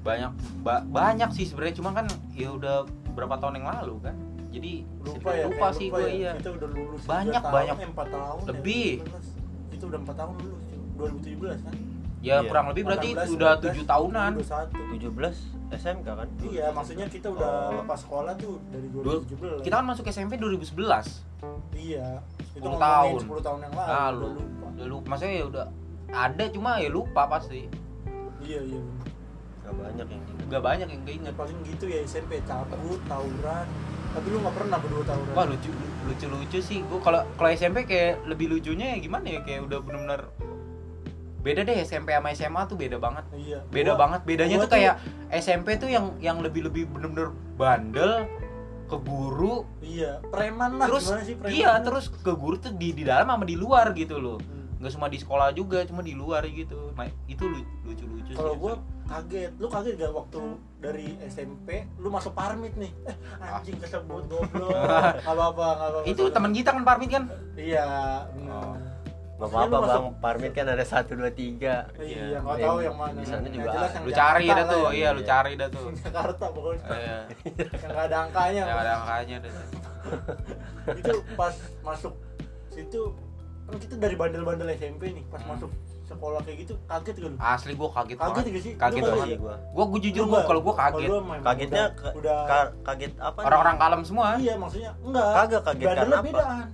[0.00, 2.76] Banyak ba- banyak sih sebenarnya cuma kan ya udah
[3.12, 4.16] berapa tahun yang lalu kan.
[4.48, 6.10] Jadi lupa ya lupa sih lupa gue ya.
[6.10, 6.32] iya.
[6.36, 7.76] kita udah lulus Banyak, tahun, banyak.
[7.76, 8.90] eh, empat tahun ya, Lebih.
[8.98, 9.76] 2019.
[9.76, 10.62] itu udah empat tahun lulus
[10.96, 11.74] 2017 kan
[12.20, 12.46] Ya Iya.
[12.46, 14.30] kurang lebih berarti 18, udah 19, tujuh tahunan.
[14.36, 15.34] 21 17
[15.72, 17.80] SMK kan Iya, maksudnya kita udah Oh.
[17.80, 19.62] lepas sekolah tuh dari Dulu 2017.
[19.62, 21.24] kita kan masuk SMP 2011
[21.72, 22.20] Iya.
[22.50, 23.20] Itu 10 ngomongin tahun.
[23.22, 23.88] 10 tahun yang lalu.
[23.88, 24.66] lalu udah lupa.
[24.70, 25.66] udah lupa maksudnya ya udah
[26.10, 27.60] ada cuma ya lupa pasti
[28.40, 28.80] Iya, iya.
[29.60, 33.66] nggak banyak yang gitu nggak banyak yang Ya, keinget paling gitu ya SMP cabut, tawuran.
[34.10, 35.32] Tapi lu nggak pernah berdua tawuran.
[35.32, 35.70] wah lucu
[36.02, 39.78] lucu lucu sih gua kalau kalau SMP kayak lebih lucunya ya gimana ya kayak udah
[39.78, 40.20] bener-bener
[41.40, 43.58] beda deh SMP sama SMA tuh beda banget Iya.
[43.66, 44.94] beda Gua- banget bedanya gua tuh kayak
[45.32, 48.28] SMP tuh yang yang lebih lebih bener-bener bandel
[48.84, 51.50] ke guru iya, preman lah terus sih preman?
[51.50, 54.76] iya terus ke guru tuh di di dalam sama di luar gitu loh Hmm.
[54.78, 58.74] nggak cuma di sekolah juga cuma di luar gitu nah itu lucu lucu Kalau gua
[59.06, 60.38] kaget, lu kaget gak waktu
[60.78, 62.94] dari SMP lu masuk parmit nih?
[63.04, 64.70] Eh, anjing kesebut goblok.
[65.18, 66.06] Gak apa-apa.
[66.06, 67.86] itu teman kita kan Parmit kan Iya.
[68.46, 68.78] Oh.
[69.40, 72.92] Nggak Maksudnya apa-apa bang parmit kan ada satu dua tiga Iya, nggak Yang tahu yang
[72.94, 73.16] mana.
[73.16, 74.90] di sana juga jelas lu cari dah tuh ya.
[74.92, 76.84] iya lu cari dah tuh Jakarta pokoknya.
[76.86, 77.18] Iya.
[77.80, 78.62] yang gak ada angkanya.
[78.62, 79.52] yang ada angkanya dah
[81.00, 82.12] itu pas masuk
[82.68, 83.02] situ
[83.64, 85.54] kan kita dari bandel-bandel SMP nih, pas Hmm.
[85.54, 85.70] masuk
[86.02, 87.36] sekolah kayak gitu kaget gak lu?
[87.38, 88.72] asli gua kaget Kaget banget gak sih?
[88.74, 90.44] kaget Lu banget gua gua gua jujur nggak?
[90.44, 91.08] kalau gua kaget
[91.40, 93.46] kagetnya udah, ka- udah ka- kaget apa nih?
[93.46, 96.26] orang-orang kalem semua iya maksudnya enggak Kagak kaget karena apa?
[96.26, 96.66] bedaan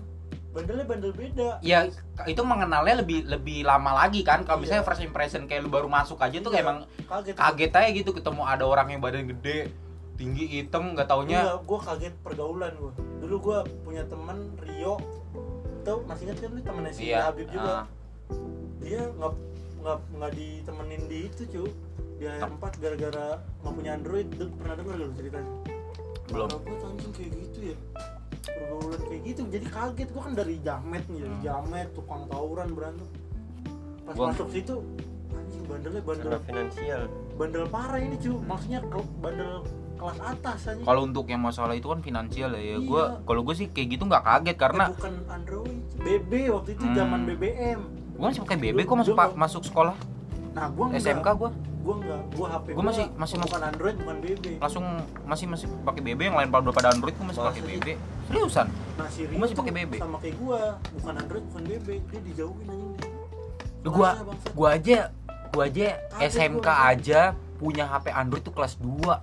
[0.56, 1.60] bandelnya bandel beda.
[1.60, 1.84] Ya
[2.24, 4.40] itu mengenalnya lebih lebih lama lagi kan.
[4.42, 4.88] Kalau misalnya Iya.
[4.88, 6.64] first impression kayak lu baru masuk aja tuh Iya.
[6.64, 7.36] emang kaget.
[7.36, 8.10] kaget aja gitu.
[8.16, 9.68] Ketemu ada orang yang badan gede
[10.16, 11.44] tinggi hitam nggak taunya.
[11.44, 14.96] Enggak, gue kaget pergaulan gue dulu gue punya teman Rio.
[15.84, 17.84] Tau masih ingat kan lu temennya si iya Habib juga?
[17.84, 17.84] ah.
[18.80, 19.32] dia nggak
[19.76, 21.64] nggak nggak ditemenin di itu cu.
[22.16, 23.26] Di HR4 gara-gara
[23.60, 24.26] nggak punya Android.
[24.32, 25.52] Pernah denger gak lu ceritanya?
[26.26, 26.48] Belum.
[26.50, 27.76] gue anjing kayak gitu ya
[28.48, 30.08] pergaulan kayak gitu jadi kaget.
[30.08, 31.44] Gue kan dari jamet nih dari Hmm.
[31.44, 33.08] jamet tukang tawuran berantem.
[34.02, 34.74] Pas Gua- masuk situ
[35.30, 37.02] anjing bandelnya bandel karena finansial.
[37.34, 38.32] bandel parah ini cu.
[38.40, 38.80] Maksudnya
[39.18, 39.52] bandel
[39.96, 42.78] kelas atas aja kalau untuk yang masalah itu kan finansial ya, ya Iya.
[42.78, 46.94] gue kalau gue sih kayak gitu nggak kaget karena bukan Android BB waktu itu Hmm.
[46.94, 47.80] zaman BBM
[48.12, 49.96] gue masih pakai BB kok masuk masuk sekolah?
[50.52, 51.50] Nah gua enggak SMK gue
[51.86, 54.84] gua enggak gua HP Gua masih- masih bukan Android bukan BB langsung
[55.22, 57.62] masih masih pakai BB yang lain pada pada Android gue masih pakai?
[57.62, 57.86] BB
[58.26, 59.92] seriusan nah si Gua masih pakai BB.
[59.96, 60.60] sama kayak gua
[60.92, 62.94] bukan Android bukan BB dia dijauhin anjing
[63.86, 64.50] gua bangsat.
[64.52, 64.98] gua aja
[65.48, 66.90] gua aja Kaget SMK gua.
[66.90, 67.20] aja
[67.56, 69.22] punya HP Android tuh kelas 2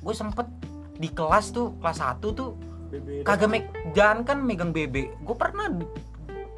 [0.00, 0.46] gue sempet
[0.96, 2.56] di kelas tuh kelas 1 tuh
[2.88, 5.68] BB kagak meg jangan kan megang BB gue pernah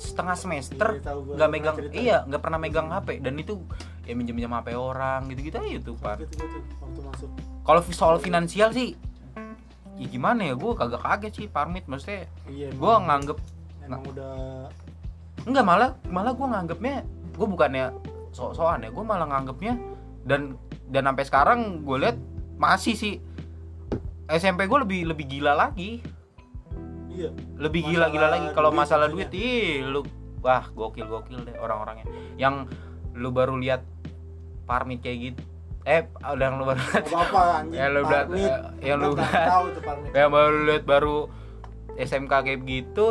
[0.01, 1.93] setengah semester Iya, nggak megang cerita.
[1.95, 3.61] iya nggak pernah megang HP dan itu
[4.03, 6.17] ya minjem minjem HP orang gitu gitu aja tuh pak.
[7.63, 8.99] Kalau soal finansial sih
[9.95, 13.39] ya gimana ya gue kagak kaget sih parmit maksudnya iya gue nganggep
[13.85, 14.67] emang udah
[15.43, 16.97] Enggak malah malah gue nganggepnya
[17.35, 17.91] gue bukannya
[18.31, 19.75] sok-sokan ya gue malah nganggepnya
[20.25, 20.55] dan
[20.89, 22.17] dan sampai sekarang gue lihat
[22.57, 23.17] masih sih.
[24.31, 25.99] SMP gue lebih lebih gila lagi
[27.13, 27.29] iya.
[27.61, 28.49] Lebih gila-gila lagi.
[28.53, 30.03] Kalau masalah duit ih lu
[30.43, 32.07] wah gokil gokil deh orang-orangnya.
[32.37, 32.73] Yang
[33.15, 33.85] lu baru lihat
[34.65, 35.43] parmit kayak gitu
[35.83, 37.05] eh udah yang lu baru lihat.
[37.11, 37.79] apa-apa anjing.
[37.79, 38.53] Yang lu udah Parmit.
[38.83, 40.11] yang lu Parmit.
[40.15, 41.17] yang baru lihat baru
[41.99, 43.07] SMK kayak gitu.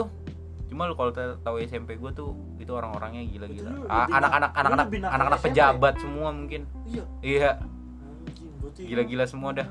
[0.72, 3.76] Cuma lu kalau ta- tahu SMP gue tuh itu orang-orangnya gila-gila.
[3.92, 6.64] Ah, anak-anak anak-anak anak-anak pejabat semua mungkin.
[6.88, 7.04] Iya.
[7.20, 7.52] Iya.
[8.80, 9.68] Gila-gila semua dah.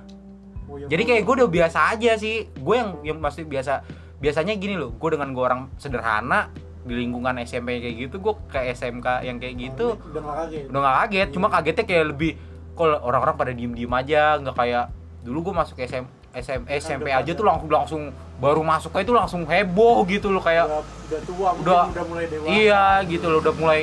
[0.71, 2.47] Oh, jadi kayak gue udah biasa aja sih.
[2.53, 3.81] Gue yang yang pasti biasa
[4.21, 8.61] biasanya gini loh gue dengan gue orang sederhana di lingkungan SMP kayak gitu gue ke
[8.73, 10.65] SMK yang kayak gitu Parmit udah gak kaget.
[10.69, 11.29] udah gak kaget.
[11.33, 12.33] Cuma kagetnya kayak lebih
[12.73, 14.85] kalau orang-orang pada diem-diem aja nggak kayak
[15.21, 18.03] dulu gue masuk SM, SM SMP Kan aja udah tuh langsung langsung
[18.37, 22.25] baru masuk aja tuh langsung heboh gitu loh kayak udah, udah tua udah- udah mulai
[22.25, 22.49] dewasa.
[22.49, 23.81] iya gitu loh udah mulai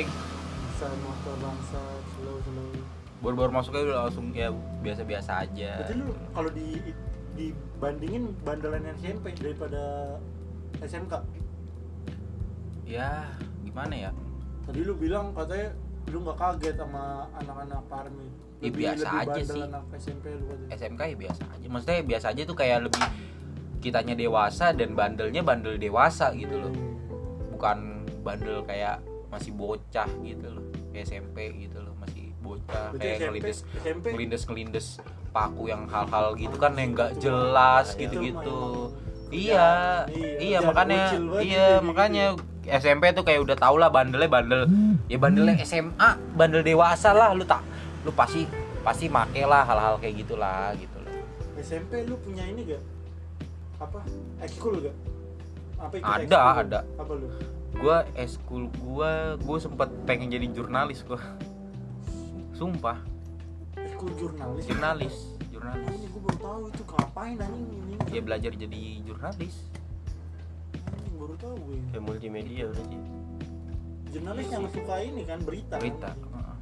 [3.18, 4.48] baru-baru masuk aja udah langsung ya
[4.78, 5.70] biasa-biasa aja.
[5.82, 6.66] Berarti lu kalau di
[7.38, 10.18] dibandingin bandelan SMP daripada
[10.82, 11.22] SMK
[12.88, 13.28] ya
[13.62, 14.10] gimana ya?
[14.64, 15.76] Tadi lu bilang katanya
[16.08, 18.28] lu nggak kaget sama anak-anak parmi.
[18.58, 19.62] Ya, biasa aja bandel sih.
[19.62, 20.70] anak SMP lu katanya.
[20.74, 21.66] SMK ya biasa aja.
[21.68, 23.04] Maksudnya biasa aja tuh kayak lebih
[23.78, 26.72] kitanya dewasa dan bandelnya bandel dewasa gitu loh.
[27.54, 30.64] Bukan bandel kayak masih bocah gitu loh.
[30.90, 34.86] Kayak SMP gitu loh masih bocah Berarti kayak SMP ngelindes SMP ngelindes ngelindes
[35.30, 38.08] paku yang hal-hal gitu kan yang nggak jelas iya.
[39.28, 39.68] Iya,
[40.40, 41.84] iya jangan makanya bocil banget iya gitu.
[41.84, 42.24] makanya
[42.68, 44.62] SMP tuh kayak udah tau lah bandelnya bandel.
[45.08, 47.64] Ya bandelnya SMA bandel dewasa lah lu tak
[48.04, 48.44] lu pasti
[48.84, 51.12] pasti make lah hal-hal kayak gitulah gitu loh.
[51.58, 52.82] SMP lu punya ini gak
[53.80, 54.00] apa?
[54.44, 54.96] Ekskul gak
[55.80, 56.60] apa ikut Ada, ekskul?
[56.60, 56.80] ada.
[57.00, 57.26] apa lu?
[57.78, 59.10] Gua eskul gua
[59.40, 61.20] gua sempet pengen jadi jurnalis gua.
[62.52, 63.17] Sumpah
[63.98, 64.62] ekskul jurnalis.
[64.70, 65.16] Jurnalis
[65.50, 65.90] jurnalis.
[65.90, 69.54] ini gue baru tahu itu ngapain anjing ini dia belajar jadi jurnalis.
[70.86, 72.98] Anjing baru tahu gue kayak multimedia berarti.
[74.14, 75.74] Jurnalis yang suka ini kan berita.
[75.74, 75.82] Kan?
[75.82, 76.56] berita Heeh.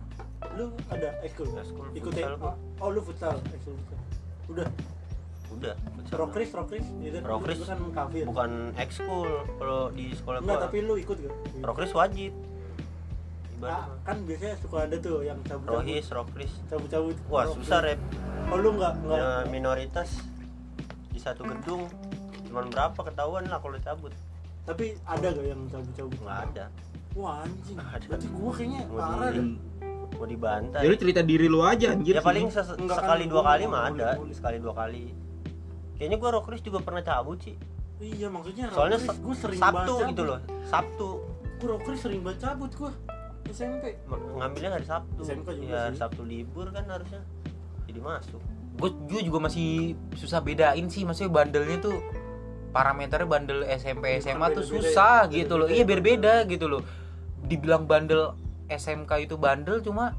[0.56, 2.52] lu ada ekskul Ekskul ikut futsal gua.
[2.80, 4.00] oh lu futsal ekskul futsal.
[4.48, 4.68] Udah.
[5.52, 6.16] Udah futsal.
[6.16, 6.86] rokris rokris
[7.20, 8.24] Rokris kan kafir.
[8.24, 10.64] bukan ekskul kalau di sekolah enggak gua.
[10.72, 11.34] tapi lu ikut gak?
[11.60, 12.32] Rokris wajib
[13.56, 17.80] Ah, ibadah kan biasanya suka ada tuh yang cabut rohis rokris cabut cabut wah susah
[17.80, 17.96] rep.
[18.46, 20.20] Oh lu nggak nggak Ya, minoritas
[21.08, 21.88] di satu gedung
[22.46, 24.12] cuman berapa ketahuan lah kalau cabut
[24.62, 26.64] tapi ada gak yang cabut cabut nggak ada.
[27.16, 27.76] Wah anjing.
[27.80, 28.04] Ada.
[28.06, 29.48] berarti gua kayaknya mau parah di deh.
[30.12, 30.82] mau dibantai.
[30.84, 33.64] Jadi cerita diri lu aja anjir ya paling ses- Enggak kan, sekali dua gua kali
[33.64, 34.08] mah ada.
[34.20, 34.34] boleh.
[34.36, 35.04] sekali dua kali.
[35.96, 37.56] Kayaknya gua rokris juga pernah cabut sih
[37.96, 40.10] iya maksudnya soalnya rokris gua sering sabtu cabut.
[40.12, 40.38] gitu loh
[40.68, 41.08] sabtu.
[41.56, 42.90] Gua rokris sering banget cabut gua
[43.50, 43.84] SMP
[44.36, 45.20] ngambilnya hari sabtu.
[45.22, 45.98] SMK juga ya sih.
[45.98, 47.20] sabtu libur kan harusnya
[47.86, 48.40] jadi masuk.
[48.76, 51.96] Gue juga masih susah bedain sih maksudnya bandelnya tuh
[52.76, 55.66] parameternya bandel SMP Bukan SMA tuh beda-beda susah ya, gitu loh.
[55.66, 55.88] beda-beda iya ya.
[55.88, 56.82] berbeda gitu loh.
[57.46, 58.22] Dibilang bandel
[58.68, 60.12] SMK itu bandel cuma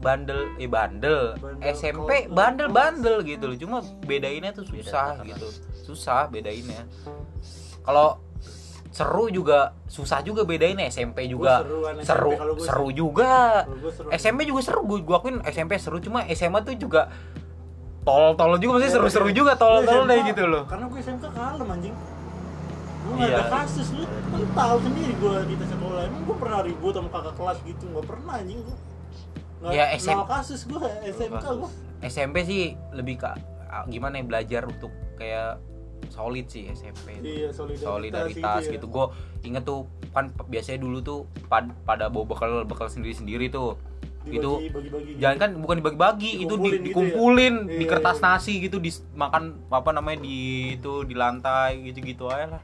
[0.00, 3.56] bandel eh bandel, Bandel SMP bandel bandel gitu loh.
[3.60, 3.76] Cuma
[4.08, 5.48] bedainnya tuh Beda susah gitu.
[5.84, 6.88] Susah bedainnya.
[7.84, 8.16] Kalau
[8.90, 14.08] seru juga susah juga bedainnya SMP juga SMP seru kalau gua seru juga gua seru.
[14.10, 17.06] SMP juga seru gue gua akuin SMP seru cuma SMA tuh juga
[18.00, 19.36] tol-tol juga maksudnya Iya, seru-seru iya.
[19.36, 21.94] juga tol-tol deh gitu loh karena gue SMK kalem anjing
[23.00, 23.36] gue Iya.
[23.38, 27.34] ada kasus lu kan tahu sendiri gue kita sekolah emang gue pernah ribut sama kakak
[27.36, 28.76] kelas gitu nggak pernah anjing gue
[29.60, 31.70] nggak Ya, SM kasus gue SMK gue
[32.02, 33.28] SMP sih lebih ke
[33.68, 35.60] ah, gimana ya belajar untuk kayak
[36.08, 38.72] solid sih SMP iya solidaritas, solidaritas ya.
[38.74, 39.06] gitu gue
[39.42, 43.76] inget tuh kan biasanya dulu tuh pad- pada bawa bekal bekal sendiri sendiri tuh
[44.22, 45.18] itu Dibagi- bagi-bagi gitu.
[45.18, 47.70] jangan kan bukan dibagi-bagi itu di- Dikumpulin gitu dikumpulin ya?
[47.70, 48.24] di Iya, kertas iya.
[48.26, 50.36] nasi gitu di makan apa namanya di
[50.74, 52.62] itu di lantai gitu-gitu aja lah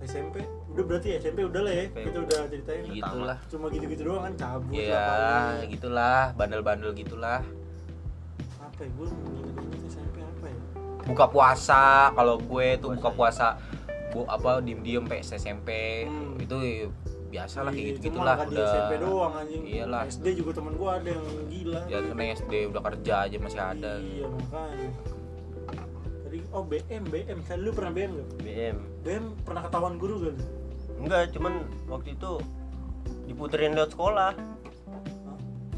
[0.00, 0.36] SMP
[0.70, 1.98] udah berarti SMP udah lah ya SMP.
[2.04, 5.68] kita udah ceritain gitulah cuma gitu-gitu doang kan cabut ya paling.
[5.68, 7.42] gitulah bandel-bandel gitulah
[8.60, 10.09] apa ya gue inget-inget SMP apa ya
[11.02, 11.82] buka puasa
[12.12, 13.16] kalau gue tuh Puasa, buka iya.
[13.16, 13.46] puasa
[14.10, 15.68] bu apa diem diem sampai SMP
[16.04, 16.34] Hmm.
[16.36, 16.56] itu
[17.30, 18.66] biasa lah kayak Iya, gitu gitulah udah.
[18.66, 19.62] SMP doang anjing.
[19.62, 20.02] Iyalah.
[20.04, 21.80] SD juga temen gue ada yang gila.
[21.86, 23.92] Ya kan SD udah kerja aja masih ada.
[23.96, 24.88] Iya makanya.
[26.26, 30.34] Tadi oh BM BM saya lu pernah BM gak BM BM pernah ketahuan guru gak
[30.98, 31.52] enggak cuman
[31.86, 32.32] waktu itu
[33.24, 34.34] diputerin lewat sekolah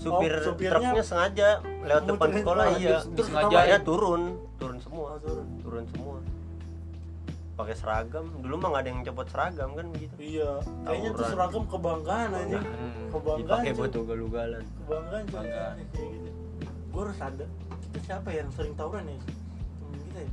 [0.02, 1.48] supir Oh, supirnya truknya sengaja
[1.80, 3.78] lewat depan sekolah iya terus sengaja ya?
[3.80, 4.22] turun
[4.56, 5.46] turun semua Oh, turun.
[5.60, 6.16] turun semua
[7.52, 10.50] pakai seragam dulu mah nggak ada yang copot seragam kan begitu iya
[10.82, 13.78] kayaknya tuh seragam kebanggaan aja Hmm, kebanggaan dipakai cuy.
[13.78, 15.42] buat ugal-ugalan kebanggaan cuy.
[15.92, 16.30] Kayak gitu
[16.92, 17.44] gue harus ada
[17.82, 19.18] kita siapa ya yang sering tawuran ya
[19.78, 20.30] temen kita ya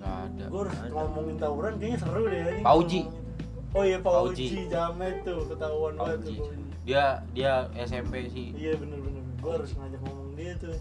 [0.00, 0.90] nggak ada gue harus Ada.
[0.90, 3.00] ngomongin tawuran kayaknya seru deh anjing Pauji.
[3.02, 3.70] ngomongin.
[3.70, 4.46] oh iya Pauji.
[4.46, 6.36] Pauji jamet tuh ketahuan banget tuh Pauji.
[6.40, 6.69] Pauji.
[6.82, 8.50] Dia dia SMP sih.
[8.52, 9.22] Iya bener bener.
[9.36, 10.76] Gue harus ngajak ngomong dia tuh.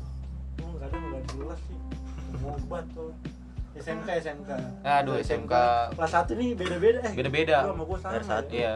[0.57, 1.77] Emang kadang nggak jelas sih.
[2.37, 3.11] Ngobat tuh.
[3.71, 4.49] SMK SMK
[4.81, 5.53] Aduh, SMK.
[5.93, 7.13] kelas satu nih beda beda eh.
[7.13, 7.57] Beda-beda.
[7.61, 8.51] gua sama gue sama Kelas satu.
[8.51, 8.73] iya.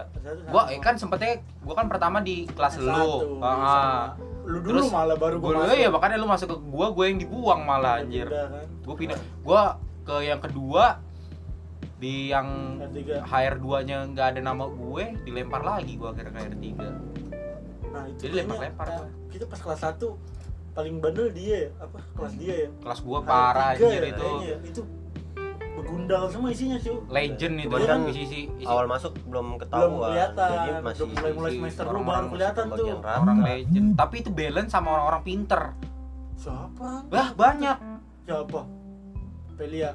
[0.47, 2.87] Gua eh, kan sempetnya gua kan pertama di kelas lu.
[2.87, 4.01] Satu, Ah, ah.
[4.43, 7.05] lu dulu Terus malah baru gua gue dulu ya makanya lu masuk ke gua gua
[7.05, 8.29] yang dibuang malah anjir.
[8.29, 8.65] Beda kan.
[8.79, 9.19] Gua pindah.
[9.41, 9.61] Gua
[10.03, 10.83] ke yang kedua
[11.97, 12.47] di yang
[12.83, 13.23] Ketiga.
[13.23, 17.12] HR 2 nya nggak ada nama gue dilempar lagi gua akhirnya ke HR 3
[17.93, 19.07] nah itu Jadi lempar-lempar eh, gua.
[19.29, 20.07] kita pas kelas satu
[20.73, 22.69] paling bandel dia ya apa kelas dia ya.
[22.81, 24.17] Kelas gua Hari parah anjir ya, itu.
[24.17, 24.57] kayaknya ya.
[24.65, 24.81] itu
[25.73, 29.61] begundal semua isinya sih legend itu Cuman kan isi isi, isi awal masuk belum belum
[29.61, 32.85] ketahuan kelihatan jadi masih udah mulai mulai semester dulu baru kelihatan tuh.
[33.01, 33.13] rata.
[33.21, 33.87] orang legend.
[33.97, 35.61] Tapi itu balance sama orang-orang pinter.
[36.37, 36.89] Siapa?
[37.09, 37.77] Lah banyak.
[38.25, 38.61] Siapa?
[39.53, 39.91] Pelia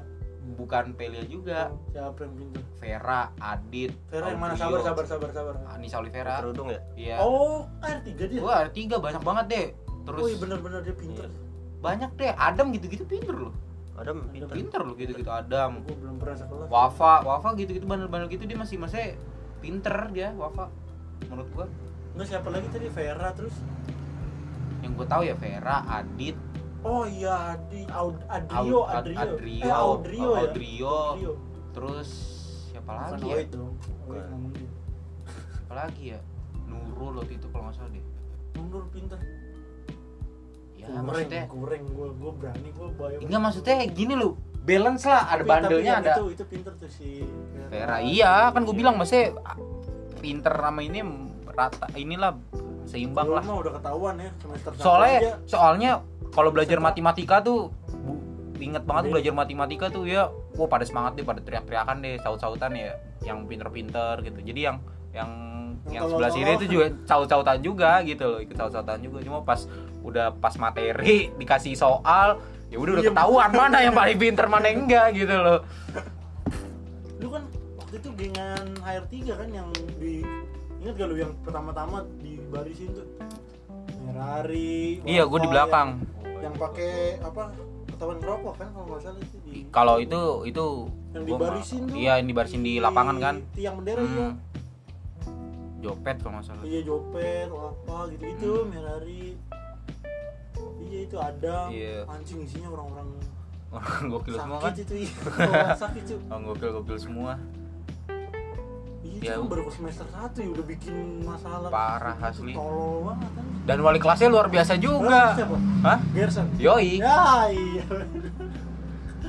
[0.49, 5.53] bukan Pelia juga siapa yang pintar Vera Adit Vera yang mana sabar sabar sabar sabar
[5.69, 9.67] Anissa Olivera kerudung ya iya oh R tiga dia Wah, ada tiga banyak banget deh.
[10.09, 11.37] Terus oh iya benar-benar dia pintar Iya.
[11.79, 12.31] banyak deh.
[12.33, 13.53] Adam gitu-gitu pinter loh.
[13.93, 15.83] ada pintar Pinter loh gitu-gitu Adam.
[15.83, 19.19] gue belum pernah sekelas Wafa, Wafa gitu-gitu bandel-bandel gitu dia masih masih
[19.59, 20.71] pinter dia Wafa.
[21.27, 21.65] Menurut gua.
[22.15, 23.53] Enggak siapa lagi tadi Vera terus
[24.79, 26.39] Yang gua tahu ya Vera, Adit,
[26.81, 30.93] oh iya Adi Aud, Adrio Aud- Adrio Adrio, eh Audrio ya Audrio.
[30.93, 31.33] Audrio.
[31.69, 32.09] terus
[32.67, 33.37] siapa bukan lagi ya?
[33.43, 34.23] Dia
[35.59, 36.19] Siapa lagi ya?
[36.65, 38.03] Nurul waktu itu kalau nggak salah deh.
[38.55, 39.19] mundur pintar
[40.73, 44.33] Ya kureng maksudnya kureng gue gue berani gue bayar Enggak maksudnya gini loh.
[44.59, 46.13] Balance lah, ada bandelnya ada.
[46.13, 47.23] itu itu pintar tuh si
[47.69, 49.57] Vera iya kan gue bilang maksudnya ah,
[50.19, 50.99] pinter sama ini
[51.49, 52.37] rata inilah
[52.83, 55.33] seimbang lah mah udah ketahuan ya semester soalnya aja.
[55.45, 55.91] soalnya
[56.29, 58.13] kalau belajar matematika tuh bu,
[58.59, 59.15] inget banget tuh Iya.
[59.17, 60.23] belajar matematika tuh ya
[60.55, 64.39] wah pada semangat deh pada teriak-teriakan deh saut-sautan ya yang pinter-pinter gitu.
[64.39, 64.77] Jadi yang
[65.11, 65.31] yang
[65.89, 69.23] Yang sebelah sini itu juga saut-sautan juga gitu loh ikut saut-sautan juga.
[69.25, 69.63] Cuma pas
[70.03, 72.37] udah pas materi dikasih soal
[72.69, 75.59] ya udah udah Iya, ketahuan mana yang paling pinter mana yang enggak gitu loh.
[77.17, 77.43] Lu kan
[77.79, 80.21] waktu itu gengan HR3 kan yang di
[80.79, 83.07] ingat gak lu yang pertama-tama di barisin tuh?
[83.99, 85.99] Ferrari iya gue di belakang.
[85.99, 87.43] yang, yang pakai apa?
[87.89, 90.65] Ketahuan ngerokok kan kalau nggak salah itu di kalau itu itu
[91.11, 91.95] yang dibarisin tuh.
[91.95, 93.35] iya yang dibarisin di lapangan kan?
[93.51, 94.33] tiang bendera Hmm.
[95.79, 96.63] jopet kalau nggak salah.
[96.63, 99.25] Iya jopet apa gitu gitu Ferrari
[100.79, 101.57] iya itu ada.
[101.67, 101.97] Iya.
[102.07, 103.07] anjing isinya orang-orang
[103.69, 104.63] orang gokil semua kan?
[104.71, 105.11] sakit itu iya.
[105.53, 107.31] Orang sakit cuy orang gokil gokil semua
[109.21, 112.53] Ya, kan baru semester 1 ya udah bikin masalah Parah, Itu asli.
[112.53, 113.43] Tolol banget kan.
[113.65, 115.57] dan wali kelasnya luar biasa juga Siapa?
[115.83, 116.47] hah Gerson.
[116.55, 117.85] yoi Ya, iya.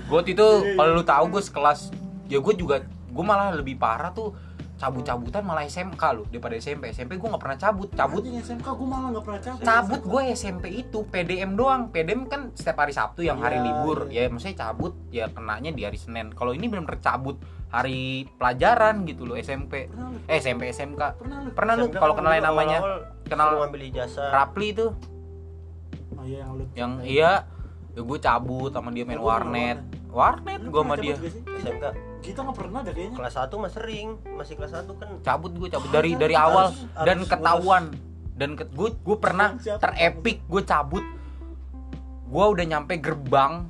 [0.02, 0.74] gue itu Iya, iya.
[0.74, 1.80] kalau lu tahu gue sekelas
[2.26, 4.32] ya gue juga gue malah lebih parah tuh
[4.80, 8.88] cabut-cabutan malah SMK lu daripada SMP SMP gue nggak pernah cabut cabut Anjing SMK gue
[8.88, 9.60] malah gak pernah cabut.
[9.62, 13.98] cabut gue SMP itu PDM doang PDM kan setiap hari Sabtu yang hari Iya, libur
[14.08, 14.24] iya.
[14.24, 17.36] ya maksudnya cabut ya kenanya di hari Senin kalau ini benar-benar cabut
[17.68, 18.00] hari
[18.34, 21.50] pelajaran gitu loh SMP Pernah eh SMP SMK Pernah lu?
[21.52, 22.78] pernah lu SMK kalau kan kenalin dulu namanya
[23.22, 24.86] kenal ngambil ijazah Rapli itu
[26.12, 26.64] Oh iya yang lu.
[26.74, 27.32] yang iya
[27.90, 29.76] ya gue cabut sama dia main warnet
[30.08, 30.60] warnet.
[30.62, 31.14] gue sama dia?
[31.60, 31.84] SMK
[32.20, 33.16] Kita gak pernah dah kayaknya.
[33.16, 35.08] kelas 1 mah sering masih kelas 1 kan.
[35.24, 35.88] Cabut gue cabut.
[35.88, 37.84] Ah, dari dari awal harus dan ketahuan.
[38.36, 41.04] Dan ke, gue gue pernah terepik gue cabut.
[42.28, 43.68] Gue udah nyampe gerbang.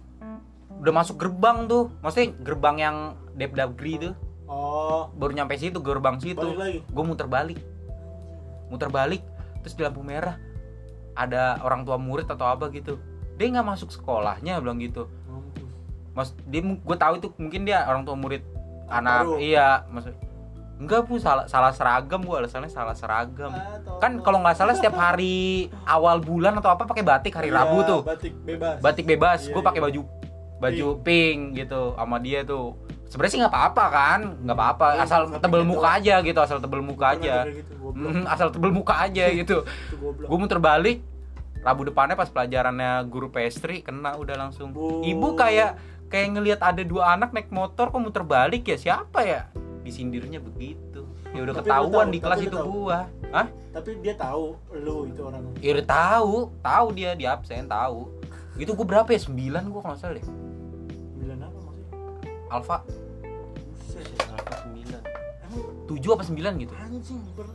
[0.82, 1.94] Udah masuk gerbang tuh.
[2.02, 2.96] Maksudnya gerbang yang
[3.38, 4.14] Dep Dagri tuh.
[4.50, 6.42] Oh, baru nyampe situ gerbang situ.
[6.90, 7.62] Gue muter balik.
[8.66, 9.22] Muter balik
[9.62, 10.34] terus di lampu merah.
[11.14, 12.98] Ada orang tua murid atau apa gitu.
[13.38, 15.06] Dia nggak masuk sekolahnya bilang gitu.
[16.12, 18.42] Mas dia gue tahu itu mungkin dia orang tua murid
[18.90, 19.38] anak Baru.
[19.38, 20.14] iya maksud
[20.80, 23.52] enggak bu salah salah seragam bu alasannya salah seragam.
[23.52, 27.60] Ah, kan kalau nggak salah setiap hari awal bulan atau apa pakai batik hari Iya,
[27.60, 28.00] Rabu tuh.
[28.00, 28.80] Batik bebas.
[28.80, 29.40] batik bebas.
[29.44, 29.68] Iya, gue iya.
[29.68, 30.00] pakai baju
[30.56, 31.40] baju pink.
[31.60, 32.80] gitu sama dia tuh.
[33.12, 34.88] Sebenarnya sih nggak apa-apa kan nggak apa-apa.
[34.96, 35.70] Iya, asal tebel gitu.
[35.76, 37.34] muka aja gitu asal tebel muka aja.
[37.44, 37.72] gitu,
[38.24, 39.56] asal tebel muka aja gitu.
[40.00, 41.04] Gue muter balik
[41.60, 44.72] Rabu depannya pas pelajarannya guru pastry kena udah langsung.
[44.72, 45.04] Bu.
[45.04, 45.76] ibu kayak
[46.10, 48.76] kayak ngelihat ada dua anak naik motor kok muter balik ya?
[48.76, 49.46] Siapa ya?
[49.86, 51.06] Disindirnya begitu.
[51.30, 52.66] Ya udah Tapi ketahuan tahu, di kelas itu tahu.
[52.66, 52.98] gua.
[53.30, 53.46] Hah?
[53.70, 55.42] Tapi dia tahu lu itu orang.
[55.62, 56.34] ya udah tahu.
[56.58, 58.10] Tahu dia di absen tahu.
[58.58, 59.20] Itu gua berapa ya?
[59.22, 60.26] Sembilan gua kalau nggak salah deh.
[61.22, 61.88] Bilang apa maksudnya?
[62.50, 62.76] Alfa
[63.70, 64.06] Buset.
[64.26, 64.82] Alfa 9
[65.46, 66.74] Emang tujuh apa sembilan gitu?
[66.74, 67.46] Anjing ber...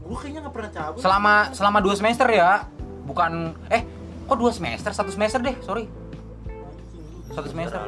[0.00, 1.00] Gue kayaknya gak pernah cabut.
[1.04, 2.66] Selama selama dua semester ya.
[3.04, 3.84] Bukan eh
[4.26, 4.90] kok dua semester?
[4.90, 5.99] Satu semester deh sorry
[7.30, 7.80] satu semester.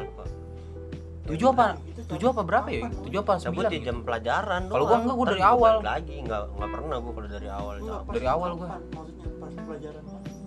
[1.23, 1.79] tujuh apa?
[2.05, 2.83] Tujuh apa berapa ya?
[2.99, 3.33] Tujuh apa?
[3.37, 3.87] Sembilan di gitu?
[3.87, 5.73] jam pelajaran Kalau gua enggak, gua dari awal.
[5.81, 7.75] lagi enggak enggak pernah gua kalau dari awal
[8.11, 8.67] Dari awal gua.
[8.67, 8.81] kapan?
[8.91, 10.03] Maksudnya pas pelajaran.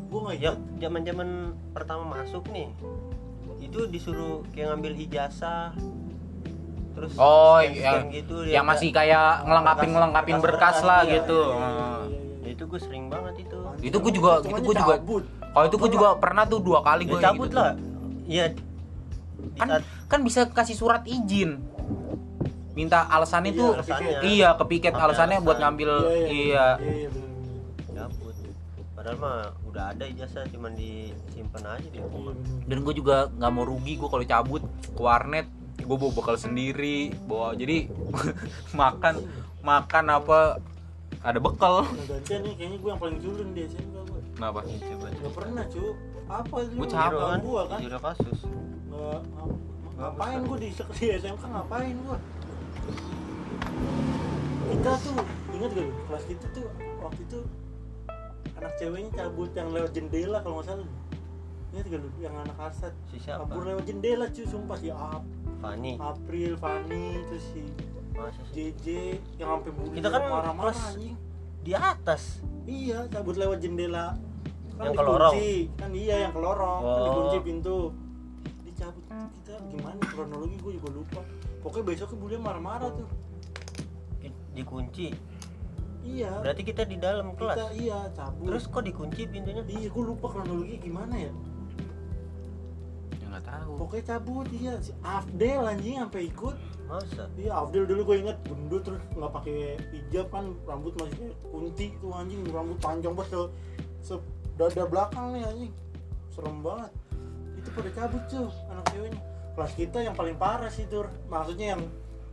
[0.07, 0.57] Gue gak ya ingat.
[0.79, 1.29] zaman-zaman
[1.73, 2.69] pertama masuk nih
[3.59, 5.75] itu disuruh kayak ngambil ijazah
[6.93, 11.41] terus Oh, yang- gitu yang masih kayak ngelengkapin ngelengkapin berkas lah iya, gitu.
[11.43, 11.67] iya, iya, Ah.
[11.67, 13.59] iya, iya, ya itu gue sering banget itu.
[13.83, 14.99] Itu gua juga- itu gua juga-
[15.51, 17.75] kalau itu gue juga pernah tuh dua kali gue cabut lah.
[18.25, 18.45] Iya
[19.55, 21.61] kan saat- kan bisa kasih surat izin.
[22.73, 24.19] Minta alasannya Iya, tuh alasannya.
[24.23, 25.65] iya kepiket alasannya buat alasan.
[25.67, 26.67] ngambil Iya, iya, iya.
[26.77, 26.93] Iya,
[27.89, 28.07] iya,
[28.93, 32.33] padahal mah udah ada ijazah cuman disimpan aja di Iya, rumah.
[32.35, 32.65] Bener.
[32.67, 35.47] dan gue juga nggak mau rugi gue kalau cabut ke warnet.
[35.79, 37.87] Gue bawa bekal sendiri bawa jadi
[38.75, 39.15] makan
[39.63, 40.59] makan apa
[41.23, 41.81] ada bekal.
[41.83, 44.59] Nah gantian nih kayaknya gue yang paling culun di SMK gue kenapa?
[44.63, 45.83] Coba Gak pernah cu
[46.27, 46.75] Apa itu?
[46.85, 47.23] Cabut.
[47.23, 47.79] nggak gua kan?
[47.79, 48.39] Judul kasus
[48.97, 49.23] Nggak,
[49.97, 52.19] ngapain gue di, di SMK ngapain gue
[54.67, 55.17] kita tuh
[55.53, 56.67] ingat gak kelas kita tuh
[56.99, 57.39] waktu itu
[58.53, 60.89] anak ceweknya cabut yang lewat jendela kalau nggak salah.
[61.69, 62.09] Ingat gak lu?
[62.19, 63.45] Yang anak asat si siapa?
[63.45, 65.23] Kabur lewat jendela cuy sumpah si Ap
[65.59, 65.93] Fani.
[65.99, 67.63] April Fani terus si
[68.13, 68.73] masa sih?
[68.73, 68.87] JJ
[69.37, 71.17] yang sampai bully Kita kan marah-marah kelas- anjing.
[71.61, 72.23] di atas.
[72.65, 74.17] Iya cabut lewat jendela.
[74.73, 75.33] Kan Yang ke lorong?
[75.33, 75.55] dikunci.
[75.75, 76.81] kan iya yang ke lorong.
[76.81, 77.05] Kan Oh.
[77.07, 77.77] dikunci pintu
[79.41, 80.01] kita gimana?
[80.05, 81.21] Kronologi gue juga lupa.
[81.65, 83.09] Pokoknya besoknya bully marah-marah tuh.
[84.23, 85.07] Di- dikunci?
[86.07, 86.33] Iya.
[86.43, 87.57] Berarti kita di dalam kita kelas?
[87.75, 88.47] iya cabut.
[88.47, 89.63] Terus kok dikunci pintunya?
[89.67, 91.33] Iya gue lupa kronologi gimana ya.
[93.19, 93.73] Ya nggak tahu.
[93.83, 94.75] Pokoknya cabut iya.
[94.79, 96.57] Si Afdel anjing sampai ikut.
[96.87, 97.27] Masa?
[97.35, 102.15] Iya, Abdul dulu gue inget gendut terus nggak pakai hijab kan, rambut masih kunti tuh
[102.15, 103.41] anjing, rambut panjang banget se,
[104.07, 104.15] se
[104.55, 105.73] dada belakang nih anjing,
[106.31, 106.91] serem banget.
[107.67, 109.21] Itu pada cabut tuh anak ceweknya.
[109.59, 111.83] Kelas kita yang paling parah sih tur, maksudnya yang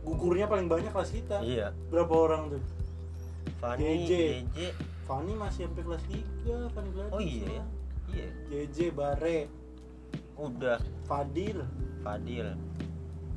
[0.06, 1.42] gugurnya paling banyak kelas kita.
[1.42, 2.62] iya Berapa orang tuh?
[3.58, 4.12] Fanny JJ.
[4.54, 4.58] JJ
[5.04, 7.12] Fani masih sampai kelas 3, Fani Gladys.
[7.12, 7.64] oh iya ya
[8.14, 9.38] iya JJ Bare,
[10.38, 11.58] udah Fadil.
[12.00, 12.48] Fadil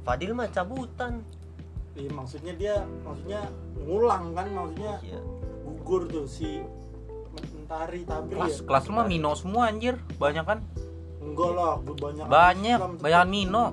[0.03, 1.23] Fadil mah cabutan
[1.97, 3.41] Iya maksudnya dia maksudnya
[3.73, 5.19] ngulang kan maksudnya iya
[5.65, 6.61] gugur tuh si
[7.33, 8.63] Mentari Tabri kelas ya.
[8.69, 10.61] kelas lu mah Mino semua anjir banyak kan
[11.27, 13.65] Enggak lah, banyak banyak Islam, banyak Mino.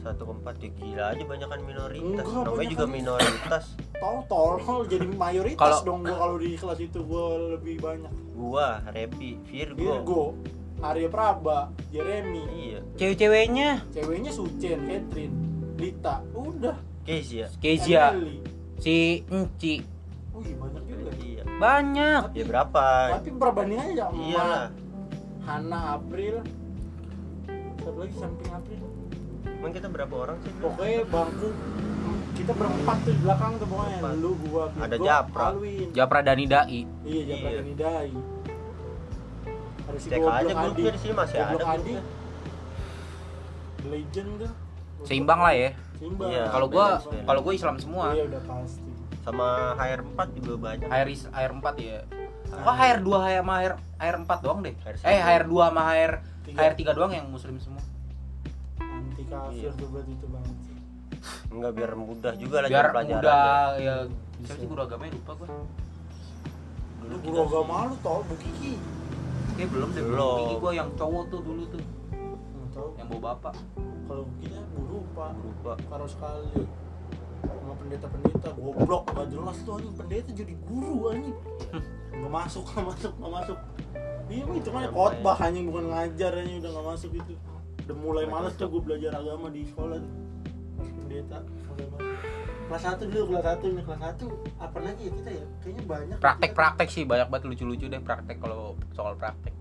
[0.00, 2.04] Satu ke empat ya gila aja banyak kan minoritas.
[2.06, 2.92] Enggak, namanya juga kan.
[2.94, 3.64] minoritas.
[3.96, 7.24] Tol tolol jadi mayoritas Kalau- dong gua kalau di kelas itu gua
[7.58, 8.12] lebih banyak.
[8.32, 10.22] gua Repi Virgo, Virgo,
[10.78, 12.80] Arya Praba, Jeremy, iya.
[12.94, 13.82] Cewek-ceweknya?
[13.90, 15.36] Ceweknya Sucen, Catherine,
[15.74, 16.76] Lita, udah.
[17.02, 17.48] Kezia.
[18.12, 18.42] Emily.
[18.76, 19.80] si Enci.
[20.36, 21.10] Oh iya banyak juga.
[21.16, 21.42] iya.
[21.48, 22.22] Banyak.
[22.36, 22.84] Ya berapa?
[23.16, 24.68] Tapi perbandingannya ya iyalah
[25.42, 26.44] Hana April.
[27.86, 28.82] Satu lagi samping April.
[29.46, 31.48] emang kita berapa orang sih Pokoknya bangku
[32.34, 33.98] kita berempat tuh di belakang tuh pokoknya.
[33.98, 34.14] Empat.
[34.18, 35.46] lu gua Virgo, Ada Japra.
[35.48, 35.88] Alwin.
[35.90, 37.56] Japra Dani Dai iya Japra Iya.
[37.56, 38.10] dan Idai
[39.86, 41.94] ada si cek aja grupnya di sini masih ada Goblok Adi
[43.86, 44.52] legend tuh.
[45.06, 45.70] Seimbang lah ya.
[45.96, 46.28] Seimbang.
[46.28, 46.42] Iya.
[46.50, 46.86] kalau gua
[47.22, 48.06] kalau gua Islam semua.
[48.10, 48.82] Iya udah pasti.
[49.22, 50.86] Sama HR4 juga banyak.
[50.86, 51.98] HR is- HR 4 ya.
[52.46, 54.74] Kok HR 2 HR sama HR HR 4 doang deh?
[54.76, 56.12] HR eh HR 2 sama HR
[56.46, 56.58] Tiga.
[56.62, 57.82] HR 3 doang yang muslim semua.
[58.78, 59.70] Anti kafir Iya.
[59.74, 60.56] tuh berarti itu banget.
[60.62, 60.74] Sih.
[61.46, 63.94] enggak biar mudah juga lah biar pelajaran mudah ya.
[64.44, 65.12] Siapa sih guru agamanya?
[65.16, 65.48] Lupa gua.
[67.02, 68.74] Lu guru agama lu tau Bu Kiki?
[69.56, 70.38] Kayak belum deh Belum.
[70.44, 71.82] Ini gua yang cowok tuh dulu tuh.
[72.12, 73.54] Nggak tahu yang bawa bapak.
[74.06, 75.30] Kalau kita guru pak.
[75.34, 75.72] Lupa.
[75.88, 76.62] Karo sekali.
[77.42, 79.02] Sama pendeta-pendeta goblok.
[79.08, 79.94] Gak jelas tuh anjing.
[79.94, 81.36] Pendeta jadi guru anjing.
[82.16, 83.58] Nggak masuk nggak masuk nggak masuk
[84.26, 87.34] iya itu kan khotbah anjing bukan ngajar anjing udah nggak masuk itu.
[87.86, 90.12] Udah mulai males tuh gue belajar agama di sekolah tuh.
[90.76, 91.38] Pendeta
[92.66, 94.26] kelas satu dulu kelas satu nih kelas satu
[94.58, 95.44] apa lagi ya kita ya?
[95.62, 96.16] Kayaknya banyak.
[96.18, 99.54] Praktek-praktek sih banyak banget lucu-lucu deh praktek kalau soal praktek.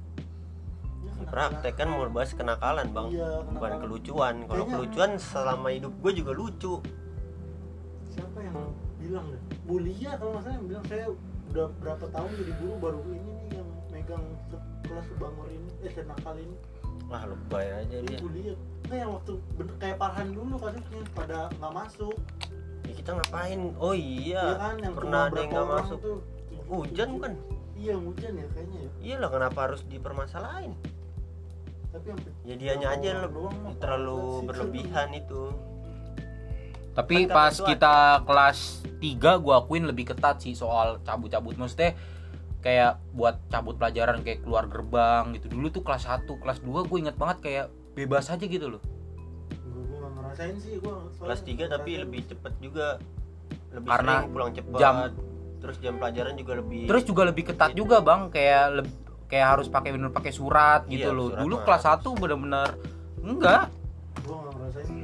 [1.06, 3.08] Iya, praktek kan mau bahas kenakalan bang.
[3.14, 3.78] Iya, bukan kenakalan.
[3.86, 4.34] kelucuan.
[4.42, 6.74] Kalau Kayaknya- kelucuan selama hidup gue juga lucu.
[8.10, 8.58] Siapa yang
[8.98, 11.06] bilang deh Bulia kalau nggak salah yang bilang saya
[11.54, 13.35] udah berapa tahun jadi guru baru ini
[14.06, 16.56] megang ke- kelas bangor ini eh senakal ini.
[17.06, 18.20] Wah lebay aja Ini dia.
[18.22, 18.54] Bulia
[18.86, 22.14] nah yang waktu bener kayak Farhan dulu kasusnya pada nggak masuk.
[22.86, 23.60] Ya, kita ngapain?
[23.82, 25.98] Oh iya, Iya kan yang pernah ada yang nggak masuk.
[25.98, 26.18] tuh.
[26.66, 27.34] Hujan kan
[27.76, 28.92] iya hujan ya kayaknya ya.
[29.02, 30.74] Iyalah kenapa harus dipermasalahin?
[31.90, 34.46] Tapi yang ya dianya aja doang terlalu sih.
[34.46, 35.44] berlebihan itu.
[36.94, 38.60] Tapi Kan pas kita kelas
[38.96, 41.58] 3 gua akuin lebih ketat sih soal cabut-cabut.
[41.58, 41.98] Maksudnya
[42.66, 45.46] kayak buat cabut pelajaran kayak keluar gerbang gitu.
[45.48, 48.82] Dulu tuh kelas 1, kelas 2 gue inget banget kayak bebas aja gitu loh.
[48.82, 52.02] gua, gua nggak ngerasain sih gua soalnya kelas 3 tapi ngerasain.
[52.02, 52.88] lebih cepet juga
[53.70, 55.14] lebih Karena sering pulang cepet jam-
[55.56, 57.80] terus jam pelajaran juga lebih Terus juga lebih ketat Gitu.
[57.80, 61.28] juga, Bang, kayak leb- kayak harus pakai bener pakai surat gitu Iya, loh.
[61.30, 62.02] surat Dulu kelas harus.
[62.02, 62.70] 1 bener-bener
[63.20, 63.64] enggak.
[64.22, 64.98] gua nggak ngerasain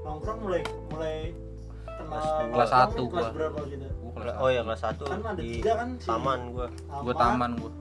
[0.00, 1.16] nongkrong mulai mulai
[2.08, 3.28] Kelas Kelas satu gua.
[3.30, 6.66] berapa Gua kelas oh ya kelas 1 Kan ada di tiga kan, taman gua.
[7.04, 7.72] Gue taman gue.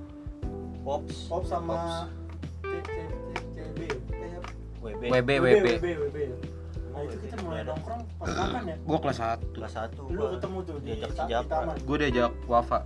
[0.84, 1.96] pops pop sama Pops.
[2.64, 4.42] CB kayak
[4.80, 6.18] WB WB WB WB.
[6.94, 8.76] Nah itu kita mulai nongkrong pas makan ya?
[8.84, 9.56] Gue kelas 1.
[9.56, 11.76] kelas 1 lu ketemu tuh di, diajak di taman.
[11.84, 12.80] Gue diajak Wafa.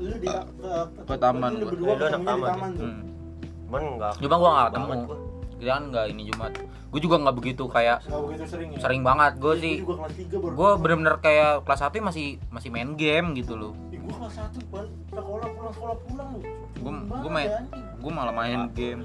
[0.00, 1.50] lu di ke, taman.
[1.52, 1.70] lu gua.
[1.72, 2.88] berdua Lu anak ketemunya di taman, taman tuh?
[2.88, 3.02] Hmm.
[3.70, 5.29] cuman enggak Cuma gua nggak banget ketemu.
[5.60, 6.56] Kita kan nggak ini Jumat.
[6.88, 8.78] Gue juga nggak begitu kayak nggak begitu sering ya?
[8.80, 9.32] sering banget.
[9.36, 12.90] Gue Iya, sih juga kelas 3 baru gue bener-bener kayak kelas 1 masih masih main
[12.96, 13.72] game gitu loh.
[13.76, 16.40] Gua kelas 1 balik sekolah pulang sekolah pulang lu
[16.80, 17.60] gue gue main ya,
[18.00, 19.04] gue malah main game.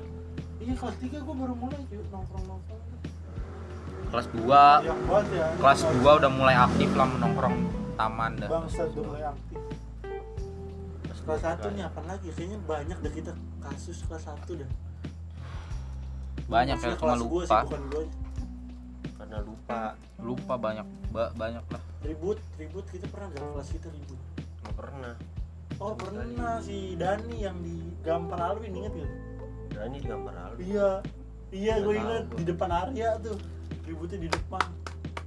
[0.63, 1.99] Iya kelas 3 gua baru mulai cuy.
[2.07, 2.81] Nongkrong nongkrong.
[4.15, 7.55] Kelas 2 yang banget ya kelas 2 udah mulai aktif lah menongkrong
[7.99, 8.47] taman dah.
[8.47, 9.59] Bangsa udah mulai aktif.
[11.25, 12.27] Kelas 1 nih apa lagi?
[12.31, 13.33] Kayaknya banyak dah kita.
[13.59, 14.71] Kasus kelas 1 dah
[16.45, 17.45] banyak ya cuma lupa.
[17.45, 18.03] sih, bukan gua
[19.15, 19.81] karena lupa.
[20.21, 21.81] Lupa banyak ba- banyak lah.
[22.05, 24.19] Ribut ribut kita pernah nggak kelas kita ribut?
[24.61, 25.13] Nggak pernah.
[25.75, 29.11] Oh pernah si Dani yang di Gampar Alwin inget gak
[29.75, 30.89] berani di gambar Alwi iya
[31.51, 33.35] iya gue inget di depan Arya tuh.
[33.83, 34.63] Ributnya di depan.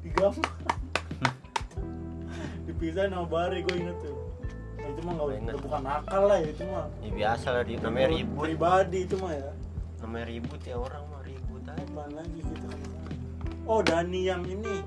[0.01, 0.49] Di Gampar.
[2.71, 4.17] Dipisahin sama Bare gue inget tuh.
[4.79, 6.87] Nah, itu mah nggak Nggak bukan nakal lah ya itu mah.
[7.05, 8.45] Ya biasa lah di namanya ribut.
[8.49, 9.51] pribadi itu mah ya.
[10.01, 11.05] Namanya ribut ya orang
[11.79, 12.79] aja lagi kan
[13.69, 14.83] oh Dani yang ini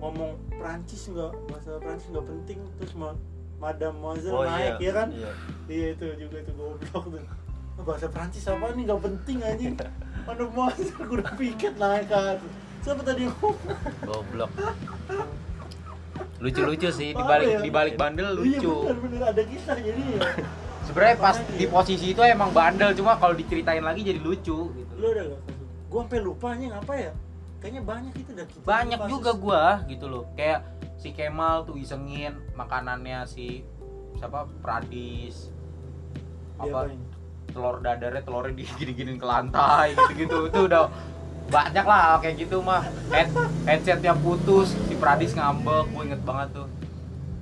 [0.00, 3.16] ngomong Prancis nggak bahasa Prancis nggak penting terus ma
[3.56, 4.84] Madame Moiselle oh naik iya.
[4.84, 5.08] ya kan?
[5.08, 5.32] Iya.
[5.66, 7.24] iya itu juga itu goblok tuh.
[7.76, 8.84] Ah, bahasa Prancis apa nih?
[8.84, 9.74] Nggak penting anjing.
[10.28, 12.44] Madame Moiselle gue udah piket naik atas.
[12.84, 13.56] Siapa tadi yang ngomong?
[14.04, 14.50] Goblok.
[16.36, 17.60] Lucu-lucu sih di Parah balik ya?
[17.64, 18.74] di balik bandel iya lucu.
[18.84, 19.20] bener bener.
[19.32, 20.20] Ada kisah jadi ya.
[20.84, 24.92] Sebenarnya pas di posisi itu emang bandel cuma kalau diceritain lagi jadi lucu gitu.
[25.00, 25.55] Lu udah gak
[25.86, 27.12] gue sampai lupa nih ngapa ya?
[27.56, 29.10] Kayaknya banyak itu dah kita banyak kasus.
[29.10, 30.24] juga gua gitu loh.
[30.36, 30.60] Kayak
[31.00, 33.64] si Kemal tuh isengin makanannya si
[34.20, 34.44] siapa?
[34.60, 35.50] Pradis.
[36.60, 36.92] Apa?
[36.92, 37.00] Diapain?
[37.56, 40.52] telur dadarnya telurnya digini-giniin ke lantai gitu-gitu.
[40.52, 40.92] Itu udah
[41.48, 42.84] banyak lah kayak gitu mah.
[43.08, 43.32] Head,
[43.64, 45.88] headsetnya putus si Pradis ngambek.
[45.88, 46.68] Gue inget banget tuh.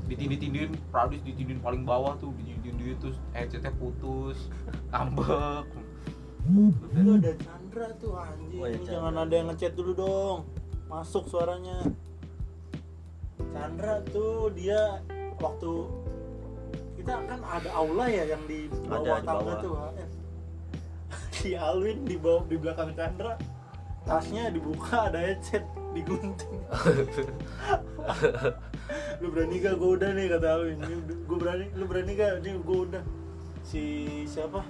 [0.07, 4.47] Ditindih-tindihin Pradis ditindih paling bawah tuh ditindih terus headsetnya putus
[4.95, 5.67] ngambek.
[6.47, 6.71] Lu
[7.19, 7.33] ada
[7.75, 8.63] Chandra tuh anjing.
[8.63, 8.93] Oh, iya, Chandra.
[8.95, 10.39] jangan ada yang ngechat dulu dong.
[10.87, 11.83] Masuk suaranya.
[13.51, 15.03] Chandra tuh dia
[15.43, 15.73] waktu
[16.95, 19.59] kita kan ada aula ya yang di bawah Ada, di tangga bawah.
[19.59, 20.11] tuh HF.
[21.43, 23.35] si Alwin di bawah di belakang Chandra
[24.07, 25.67] tasnya dibuka ada headset
[25.99, 26.63] digunting
[29.21, 30.79] lu berani gak gue udah nih kata Alwin
[31.27, 33.03] gue berani lu berani gak nih gue udah
[33.67, 33.83] si
[34.31, 34.63] siapa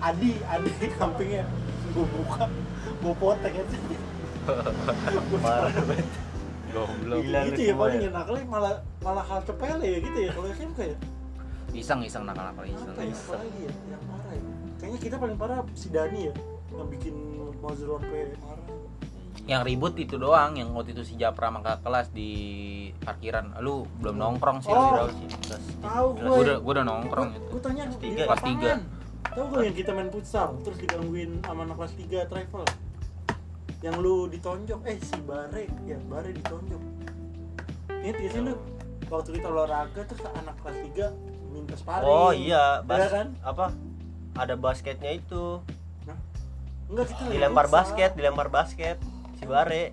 [0.00, 0.70] Adi Adi
[1.00, 1.44] kampingnya
[1.96, 2.44] gue buka
[3.00, 3.78] gue potek aja.
[5.40, 5.72] Parah.
[5.72, 6.06] banget.
[6.70, 7.18] Goblok.
[7.24, 8.04] Gila gitu ya semua paling ya.
[8.04, 10.96] ya nakalnya malah malah hal sepele ya gitu ya kalau SMK ya.
[11.72, 14.42] Iseng iseng nakal nakal iseng apa ya apalagi ya yang parah ya.
[14.76, 16.34] Kayaknya kita paling parah si Dani ya
[16.76, 17.14] yang bikin
[17.64, 18.66] Mazur sampai marah.
[19.46, 22.30] Yang ribut itu doang yang waktu itu si Japra kakak kelas di
[23.00, 23.56] parkiran.
[23.62, 25.06] Lu belum nongkrong sih Oh.
[25.06, 25.14] lu
[25.80, 27.46] tahu gue gue udah gue udah nongkrong itu.
[27.56, 28.22] gue tanya Kelas di tiga.
[28.26, 28.72] Kelas tiga.
[29.36, 30.56] Tahu gue yang kita main futsal?
[30.64, 32.64] Terus digangguin sama anak kelas 3 travel?
[33.78, 34.80] Yang lu ditonjok.
[34.82, 35.64] Eh si Bare.
[35.84, 36.82] Ya Bare ditonjok.
[37.86, 38.56] Gak sih lu?
[39.06, 42.08] Waktu kita olahraga terus anak kelas 3 minta sparring.
[42.08, 42.80] Oh iya.
[42.80, 43.28] Bas Iya kan?
[43.44, 43.66] apa?
[44.34, 45.60] Ada basketnya itu.
[46.86, 47.76] Enggak kita dilempar futsal.
[47.76, 48.96] basket dilempar basket.
[49.36, 49.92] Si bare.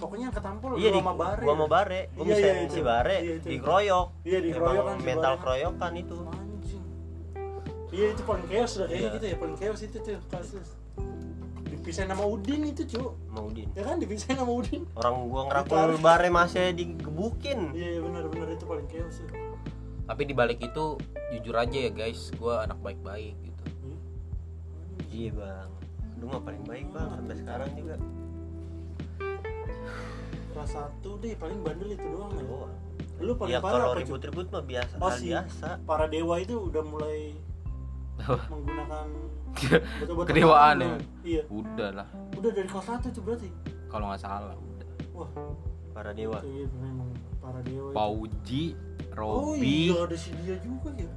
[0.00, 1.44] Pokoknya ketampol iya di sama Bare.
[1.44, 2.08] gua mau bare.
[2.14, 4.06] Gua Iya, bisa iya, si bare Iya, dikeroyok.
[4.24, 6.16] Iya di keroyok kan si mental keroyokan itu.
[6.24, 6.49] Anjing
[7.90, 9.14] iya itu paling chaos udah kayaknya Iya.
[9.14, 10.68] gitu ya paling chaos itu tuh kasus
[11.64, 13.70] dipisahin sama Udin itu cu mau Udin.
[13.72, 14.82] Ya kan dipisahin sama Udin.
[14.92, 15.98] Orang gua Ditarik.
[15.98, 17.72] bare masih digebukin.
[17.72, 19.28] Iya iya benar benar itu paling chaos ya
[20.04, 20.98] tapi di balik itu
[21.30, 23.64] jujur aja ya guys gue anak baik-baik gitu.
[25.08, 25.30] Iya.
[25.32, 25.70] Bang.
[26.18, 27.94] Lu mah paling baik bang sampai sekarang juga.
[30.50, 32.42] Kelas satu deh paling bandel itu doang ya
[33.20, 36.56] lu paling ya parah kalau ribut-ribut mah biasa Oh, hal si- biasa para dewa itu
[36.58, 37.36] udah mulai
[38.28, 39.06] menggunakan
[40.30, 40.90] Kedewaan ya?
[41.26, 41.42] iya.
[41.50, 42.08] Udah lah
[42.38, 43.50] udah dari kelas satu tuh berarti?
[43.90, 44.88] Kalau nggak salah udah.
[45.12, 45.30] Wah.
[45.90, 46.38] Para dewa.
[46.40, 47.10] Itu iya memang
[47.42, 47.96] para dewa itu.
[47.98, 48.64] Pauji
[49.18, 49.90] oh Robi.
[49.90, 51.10] iya ada si dia juga ya.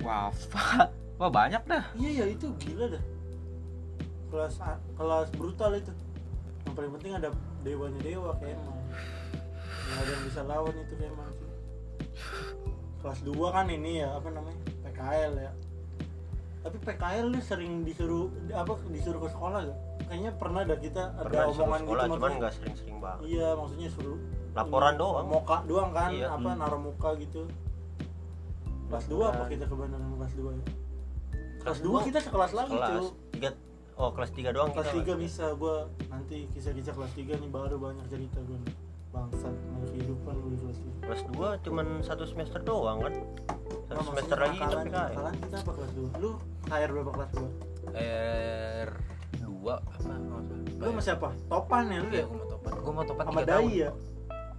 [0.00, 0.88] Wafa.
[1.20, 1.84] Wah banyak dah.
[1.94, 3.04] Iya ya itu gila dah.
[4.32, 4.54] Kelas
[4.96, 5.92] kelas brutal itu.
[6.64, 7.28] Yang paling penting ada
[7.62, 8.74] dewanya dewa Kemal
[9.84, 11.48] nggak ada yang bisa lawan itu Kemal sih.
[13.04, 14.58] Kelas 2 kan ini ya apa namanya?
[14.80, 15.52] PKL ya
[16.64, 19.78] tapi PKL lu sering disuruh apa disuruh ke sekolah gak?
[20.08, 23.88] Kayaknya pernah ada kita ada pernah omongan sekolah gitu cuman nggak sering-sering banget Iya maksudnya
[23.92, 24.18] suruh
[24.54, 26.26] laporan ini, doang Muka doang kan Iya.
[26.32, 26.58] apa Hmm.
[26.58, 27.42] naruh muka gitu.
[28.88, 29.34] Kelas 2 Laporan.
[29.34, 30.64] apa kita kebanyakan kelas 2 ya?
[30.64, 33.08] Kelas Kelas 2 dua, kita sekelas lagi tuh.
[33.94, 35.76] oh kelas tiga doang Kelas kita 3 bisa gua
[36.08, 38.74] nanti kisah-kisah kelas 3 nih baru banyak cerita gua nih.
[39.12, 41.06] Bangsat mau kehidupan lu di kelas 3.
[41.06, 43.14] kelas dua cuman satu semester doang kan
[43.84, 46.22] satu Nah, semester lagi PKL nakalan kita apa kelas 2?
[46.22, 46.30] Lu
[46.66, 47.48] HR berapa kelas 2?
[47.94, 48.90] R
[49.36, 50.12] dua apa.
[50.74, 51.28] Lu sama siapa?
[51.46, 52.24] Topan ya lu iya ya?
[52.24, 53.90] gue mau topan gue mau topan Sama Dai ya?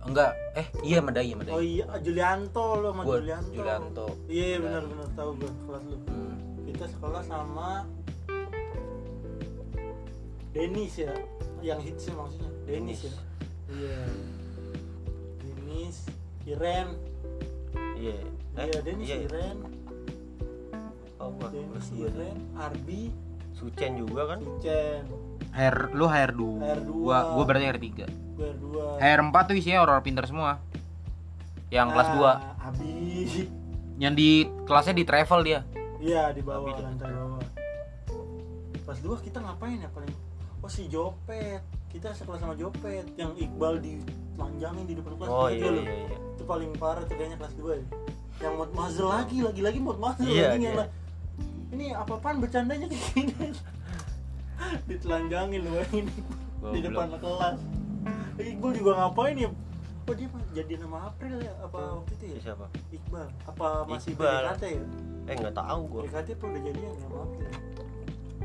[0.02, 3.50] enggak eh iya sama Dai sama Dai Oh iya, Julianto lu sama Gua Julianto.
[3.52, 5.98] Julianto Iya, iya benar benar tahu gua kelas lu.
[6.06, 6.34] Hmm.
[6.66, 7.70] kita sekolah sama
[10.50, 11.14] Denis ya
[11.60, 13.14] yang hits ya maksudnya Denis ya
[13.68, 14.00] iya
[15.42, 15.96] Denis
[16.46, 16.88] Iren
[17.96, 18.18] iya
[18.56, 19.18] eh iya Denis iya.
[19.28, 19.58] Iren.
[21.20, 22.16] Oh gua Denis kelas dua tuh.
[22.20, 23.02] Iren Arbi.
[23.56, 24.40] Sucen juga kan?
[24.44, 25.04] Sucen
[25.56, 26.84] HR lu HR 2 HR2.
[26.92, 29.00] gua gua berarti HR 3 gue dua.
[29.00, 30.60] HR 4 tuh isinya orang pintar semua.
[31.72, 33.48] Yang kelas 2 Ah, Abi.
[33.96, 34.30] Yang di
[34.68, 35.60] kelasnya di travel dia.
[36.04, 37.44] Iya di bawah Abi lantai bawah.
[38.86, 40.12] Kelas dua kita ngapain ya paling?
[40.60, 41.64] Oh si Jopet.
[41.88, 43.08] Kita sekelas sama Jopet.
[43.16, 46.18] Yang Iqbal dilanjangin di depan kelas oh iya iya iya.
[46.36, 47.86] Itu paling parah tuh kayaknya kelas 2 ya
[48.38, 50.68] yang mod muzzle lagi lagi lagi mod muzzle Iya, lagi iya.
[50.68, 50.94] yang la-
[51.72, 53.48] ini apa-apaan bercandanya kayak gini?
[54.88, 56.14] Ditelanjangin lu ini.
[56.58, 56.82] Goblok.
[56.82, 57.60] depan kelas.
[58.38, 59.50] Iqbal juga ngapain ya?
[60.06, 61.52] Oh dia jadi nama April ya?
[61.60, 62.38] Apa waktu itu ya?
[62.40, 62.66] Siapa?
[62.90, 63.28] Iqbal.
[63.44, 64.46] Apa masih Iqbal.
[64.46, 64.84] PDKT ya?
[65.26, 66.02] Eh nggak tahu gua.
[66.06, 66.92] PDKT apa udah jadian ya?
[67.02, 67.50] Sama April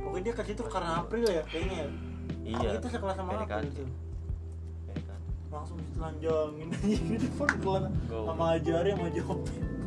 [0.01, 1.88] pokoknya dia kasih itu karena April ya kayaknya ya?
[2.43, 2.68] Iya.
[2.74, 3.76] Kita sekelas sama April PDKT.
[3.76, 3.88] tuh
[4.86, 5.11] PDKT.
[5.51, 6.68] langsung ditelanjangin.
[6.72, 9.57] Aja di depan kelas sama Ajari sama Jopi.
[9.61, 9.80] Bangsat.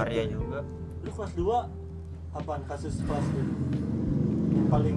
[0.00, 0.64] Arya juga.
[1.04, 1.80] Lu kelas 2
[2.30, 3.42] apaan kasus kelas lu
[4.50, 4.96] yang paling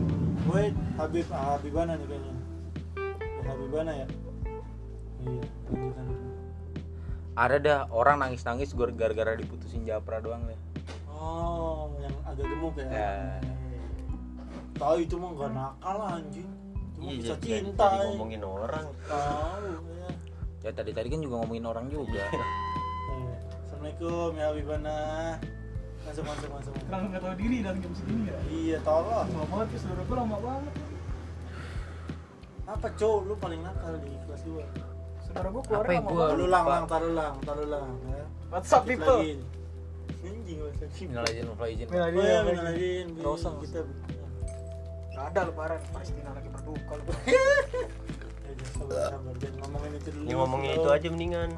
[0.49, 0.63] gue
[0.97, 2.35] Habib ah, Habibana nih kayaknya.
[3.19, 4.07] Ya, Habibana ya?
[5.23, 6.05] Iya lanjutan.
[7.33, 10.59] Ada dah orang nangis-nangis gor- gara-gara diputusin Japra doang deh.
[11.09, 12.85] oh yang agak gemuk ya?
[12.89, 13.39] Ya.
[14.75, 16.49] tahu itu mah gak nakal anjing.
[16.93, 18.05] Cuma iya bisa jadi, cinta jadi ya.
[18.13, 18.85] ngomongin orang.
[19.07, 20.09] Tahu ya.
[20.63, 22.25] Ya tadi-tadi kan juga ngomongin orang juga.
[23.83, 24.95] Assalamualaikum ya Habibana
[26.07, 26.71] masuk masuk masuk.
[26.87, 28.37] Kalau nggak tahu diri dalam jam segini ya.
[28.47, 30.73] iya tolong Lama banget ya saudara gue lama banget.
[32.63, 36.15] apa cow lu paling nakal di kelas 2 Saudara gue keluar Apa ya, lama gua-
[36.15, 36.31] banget.
[36.31, 38.23] taruh lang lang taruh lang taruh lang ya
[38.55, 39.19] WhatsApp people.
[39.19, 39.31] lagi.
[40.23, 41.87] anjing WhatsApp people Minal izin wal faizin.
[41.91, 43.79] Minal oh izin, ya minal minal izin Nggak usah, nggak kita
[45.11, 46.93] Gak ada lebaran Palestina lagi berduka.
[48.47, 51.49] ya sabar jangan ngomongin itu dulu ini ngomongin itu aja mendingan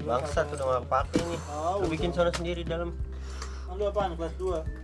[0.00, 1.40] bangsat udah nggak kepake nih.
[1.78, 2.90] Lu bikin sana sendiri dalam.
[3.70, 4.14] Lu apaan?
[4.14, 4.82] Kelas 2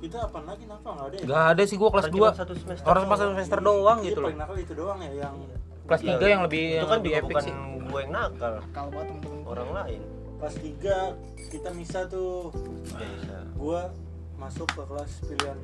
[0.00, 0.64] kita apaan lagi?
[0.64, 1.24] Nakal nggak ada ya?
[1.24, 3.30] Gak ada sih gua kelas cuma 2 satu semester Orang pas doang.
[3.30, 4.26] semester doang Iya, gitu loh.
[4.26, 5.34] paling nakal itu doang ya yang
[5.82, 7.52] Kelas Iya, 3 yang lebih itu kan lebih epic bukan sih.
[7.82, 8.52] gue yang nakal.
[8.70, 9.40] Kalau banget temen-temen.
[9.44, 10.00] Orang lain.
[10.36, 10.96] Kelas 3
[11.50, 12.48] kita misa tuh.
[12.90, 13.80] Ya bisa gua
[14.34, 15.58] masuk ke kelas pilihan.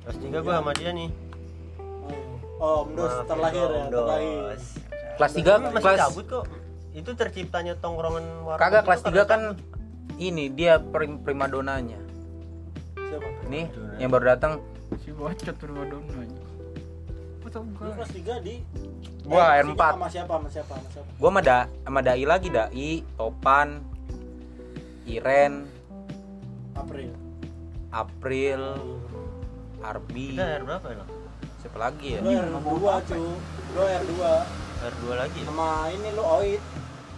[0.00, 1.08] Kelas tiga gue sama dia nih.
[2.58, 4.42] Oh, Om Dos Maafin terlahir ya Om terlahir.
[5.16, 6.44] Kelas 3 masih kelas cabut kok
[6.90, 9.42] itu terciptanya tongkrongan warung Kagak kelas 3 karena kan
[10.18, 11.98] ini dia prim primadonanya.
[12.98, 13.28] siapa?
[13.48, 13.98] Nih Primadona.
[13.98, 14.52] yang baru datang.
[15.00, 16.42] Si bocot primadona aja.
[17.40, 18.54] Masa lu kelas 3 di
[19.22, 19.78] Gua eh, R4.
[19.94, 20.32] sama siapa?
[20.38, 20.72] Sama siapa?
[20.74, 21.08] Sama siapa?
[21.14, 23.68] Gua sama da sama dai lagi dai, Topan,
[25.06, 25.66] Iren,
[26.74, 27.10] April.
[27.90, 28.62] April,
[29.82, 31.04] Arbi, kita R berapa ya
[31.60, 32.20] siapa lagi ya?
[32.22, 32.70] lu R2
[33.04, 33.20] cu
[33.74, 34.12] lu R2
[34.80, 35.46] R2 lagi ya?
[35.50, 36.62] sama ini lu Oit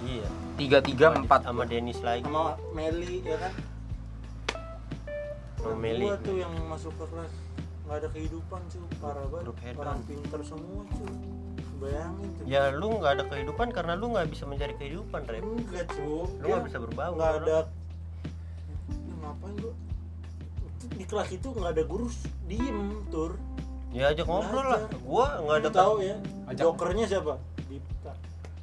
[0.04, 0.28] iya.
[0.58, 1.46] Tiga tiga empat.
[1.46, 2.22] sama Dennis lagi.
[2.26, 3.52] Sama Meli ya kan?
[5.58, 6.06] Sama Meli.
[6.06, 7.32] Gua tuh yang masuk ke kelas
[7.82, 8.80] nggak ada kehidupan cu.
[9.02, 9.44] Parah banget.
[9.46, 11.06] Grup head orang pinter semua cu.
[11.82, 12.44] Bayangin tuh.
[12.46, 15.42] Ya lu nggak ada kehidupan karena lu nggak bisa mencari kehidupan rep.
[15.42, 16.26] Enggak cu.
[16.38, 17.58] Lu nggak bisa berbaur nggak ada.
[17.66, 19.74] Ya, ngapain gua?
[20.92, 22.06] Di kelas itu nggak ada guru
[22.46, 23.34] diem tur.
[23.92, 24.82] Ya ajak ngobrol lah.
[25.04, 26.16] Gua nggak ada tahu ya
[26.48, 27.36] Ajak- jokernya siapa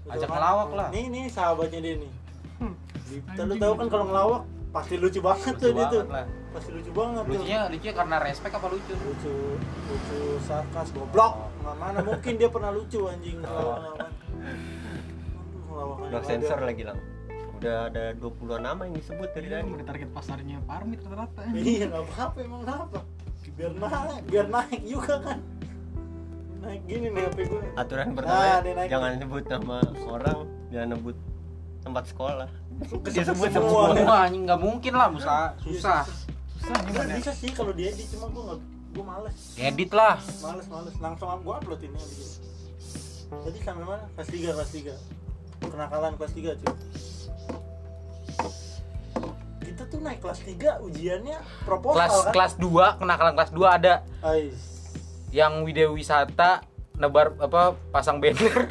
[0.09, 0.87] Ajak ngelawak lah.
[0.89, 2.11] nih nih sahabatnya dia nih.
[2.57, 2.73] Hmm.
[3.05, 6.01] Dipta lu tahu kan lucu kalau ngelawak pasti lucu banget Lucu tuh dia tuh.
[6.01, 6.25] banget lah.
[6.49, 7.31] pasti lucu banget tuh.
[7.31, 8.93] Lucunya lucunya karena respect apa lucu?
[8.95, 9.33] lucu
[9.85, 11.33] lucu sarkas goblok.
[11.59, 13.37] Nggak mana mungkin dia pernah lucu anjing.
[15.69, 16.99] Ngelawan udah sensor lagi lang
[17.59, 19.67] udah ada 20 nama yang disebut dari Iya, tadi.
[19.69, 21.43] udah target pasarnya Parmit rata-rata.
[21.53, 22.99] iya nggak apa-apa emang apa
[23.51, 25.37] biar naik biar naik juga kan
[26.59, 28.89] naik gini nih HP gue aturan Nah, pertama dia naik.
[28.89, 30.39] jangan sebut nama orang
[30.69, 31.17] jangan sebut
[31.79, 32.49] tempat sekolah
[32.79, 33.83] Kesebut Disebut semua.
[33.91, 34.15] semua.
[34.21, 35.51] Anjing nggak mungkin lah, Musa.
[35.59, 36.07] Susah.
[36.53, 37.19] Susah nih Sebenarnya mana?
[37.19, 40.15] bisa sih kalau diedit cuma gue nggak gue males Edit lah.
[40.39, 41.99] males males langsung gue upload ini
[43.29, 44.71] jadi sampai mana kelas 3 kelas
[45.61, 46.73] 3 kenakalan kelas 3 cuy
[49.61, 53.93] kita tuh naik kelas 3 ujiannya proposal Kelas kan kelas 2, kenakalan kelas 2 ada
[54.21, 54.59] Ais.
[55.29, 56.61] Yang video wisata
[56.93, 58.67] nebar apa pasang banner.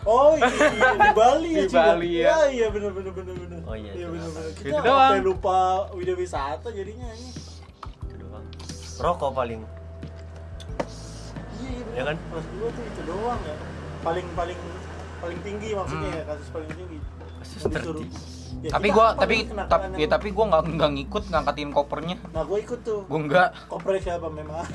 [0.00, 0.48] Oh iya,
[0.96, 1.76] di Bali ya Di cuy.
[1.76, 2.36] Bali, ya.
[2.48, 4.96] iya bener bener bener bener Oh iya, iya bener Itu kita doang.
[5.12, 5.58] sampai lupa
[5.92, 7.28] video wisata jadinya ini
[8.00, 8.44] itu doang
[8.96, 9.60] rokok paling
[11.60, 12.16] iya iya bener Ya kan?
[12.16, 13.56] kelas 2 tuh itu doang ya
[14.00, 14.58] paling paling
[15.20, 16.16] paling tinggi maksudnya Hmm.
[16.16, 16.98] ya kasus paling tinggi
[17.36, 18.08] Kasus tertinggi.
[18.60, 22.16] Ya, tapi apa tapi kenakalan tapi, ya, tapi gua nggak nggak ngikut ngangkatin kopernya.
[22.34, 23.00] nah gue ikut tuh.
[23.06, 24.66] Gua enggak, kopre siapa memang?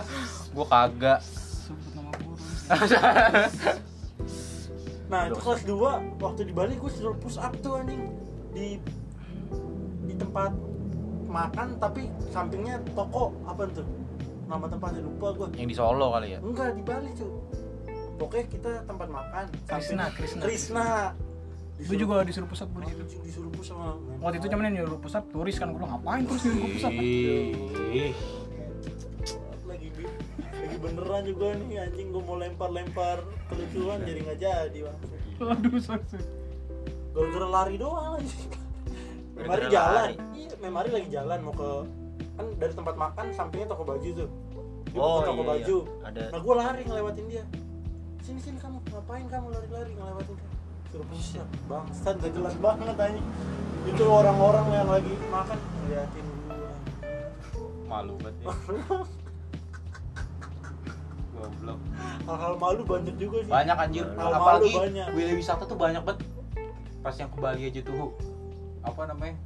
[0.54, 1.18] Gua kagak.
[1.20, 2.38] Sebut nama guru.
[5.10, 8.06] nah itu kelas 2 waktu di Bali gue suruh push up tuh anjing.
[8.54, 8.78] Di
[10.06, 10.54] di tempat
[11.26, 13.34] makan tapi sampingnya toko.
[13.50, 13.84] Apa tuh?
[14.46, 16.38] Nama tempatnya lupa gue Yang di Solo kali ya.
[16.38, 17.32] enggak di Bali cuy
[18.14, 19.44] pokoknya kita tempat makan.
[19.66, 20.42] Krishna, Krishna.
[20.42, 20.86] Krishna
[21.74, 23.02] Lu juga disuruh pusat gue situ.
[23.02, 26.42] Anjing, disuruh push sama Waktu itu cuman yang nyuruh pusat turis kan gue ngapain terus
[26.46, 26.92] nyuruh pusat?
[26.94, 28.14] Ih.
[29.66, 29.88] lagi
[30.54, 33.18] lagi beneran juga nih anjing gue mau lempar-lempar
[33.50, 34.98] kelucuan jadi nggak jadi bang.
[35.34, 36.26] Aduh, sorry, sorry.
[37.10, 38.48] gara-gara lari doang anjing.
[39.34, 40.08] Memari jalan.
[40.30, 41.70] iya Memari lagi jalan mau ke
[42.34, 44.30] kan dari tempat makan sampingnya toko baju tuh.
[44.94, 45.76] Di Oh, toko iya, baju.
[45.82, 46.06] iya.
[46.06, 46.22] Ada.
[46.30, 47.44] Nah gue lari ngelewatin dia.
[48.22, 48.78] Sini sini kamu.
[48.94, 50.53] Ngapain kamu lari-lari ngelewatin dia
[50.94, 53.18] suruh pusat bangsat gak jelas banget aja
[53.84, 55.58] itu orang-orang yang lagi makan.
[55.60, 56.72] Ngeliatin gua.
[57.90, 58.48] Malu banget ya.
[61.34, 61.78] Goblok.
[62.24, 63.50] Hal-hal malu banyak juga sih.
[63.50, 64.06] Banyak anjir.
[64.16, 65.06] Hal apalagi malu banyak.
[65.12, 66.22] wilayah wisata tuh banyak banget.
[67.02, 68.14] Pas yang ke Bali aja tuh
[68.80, 69.36] apa namanya?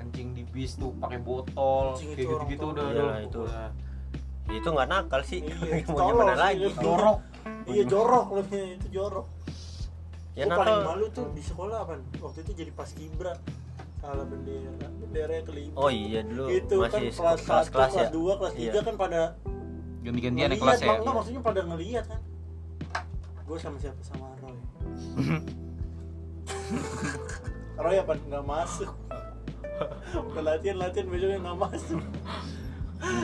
[0.00, 3.40] Ngencing di bis tuh pakai botol Ngencing kayak itu gitu-gitu orang udah udah Iyalah, itu.
[3.44, 3.68] udah.
[4.48, 5.40] itu nggak nakal sih.
[5.44, 6.66] Iya, Mau gimana lagi?
[6.66, 6.80] itu.
[6.82, 7.18] jorok.
[7.68, 9.37] Iya jorok lebih itu jorok
[10.38, 13.34] Ya Gua paling malu tuh di sekolah apa waktu itu jadi pas kibra.
[13.98, 14.70] Salah bendera
[15.02, 15.74] benderanya kelima.
[15.74, 18.08] Oh iya dulu itu kan masih kelas kelas 1, kelas kelas ya.
[18.14, 18.80] 2, kelas 3 Iya.
[18.86, 19.20] kan pada
[20.06, 20.94] ganti-gantian ya ngeliat, kelas ya.
[21.02, 22.20] Enggak, maksudnya pada ngeliat kan?
[23.50, 23.98] Gue sama siapa?
[24.06, 24.58] Sama Roy.
[27.82, 28.12] Roy apa?
[28.14, 28.90] Nggak masuk.
[30.34, 32.02] Ke latihan latihan besoknya nggak masuk.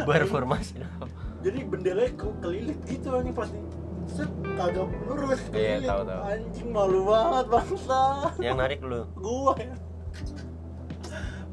[0.02, 0.74] Bubar formasi.
[1.44, 3.60] jadi benderanya ke kelilit gitu ini pas di
[4.06, 6.20] set kagak lurus Iya, tahu, tahu.
[6.22, 8.00] anjing malu banget bangsa
[8.38, 9.00] Yang narik lu.
[9.14, 9.74] gua ya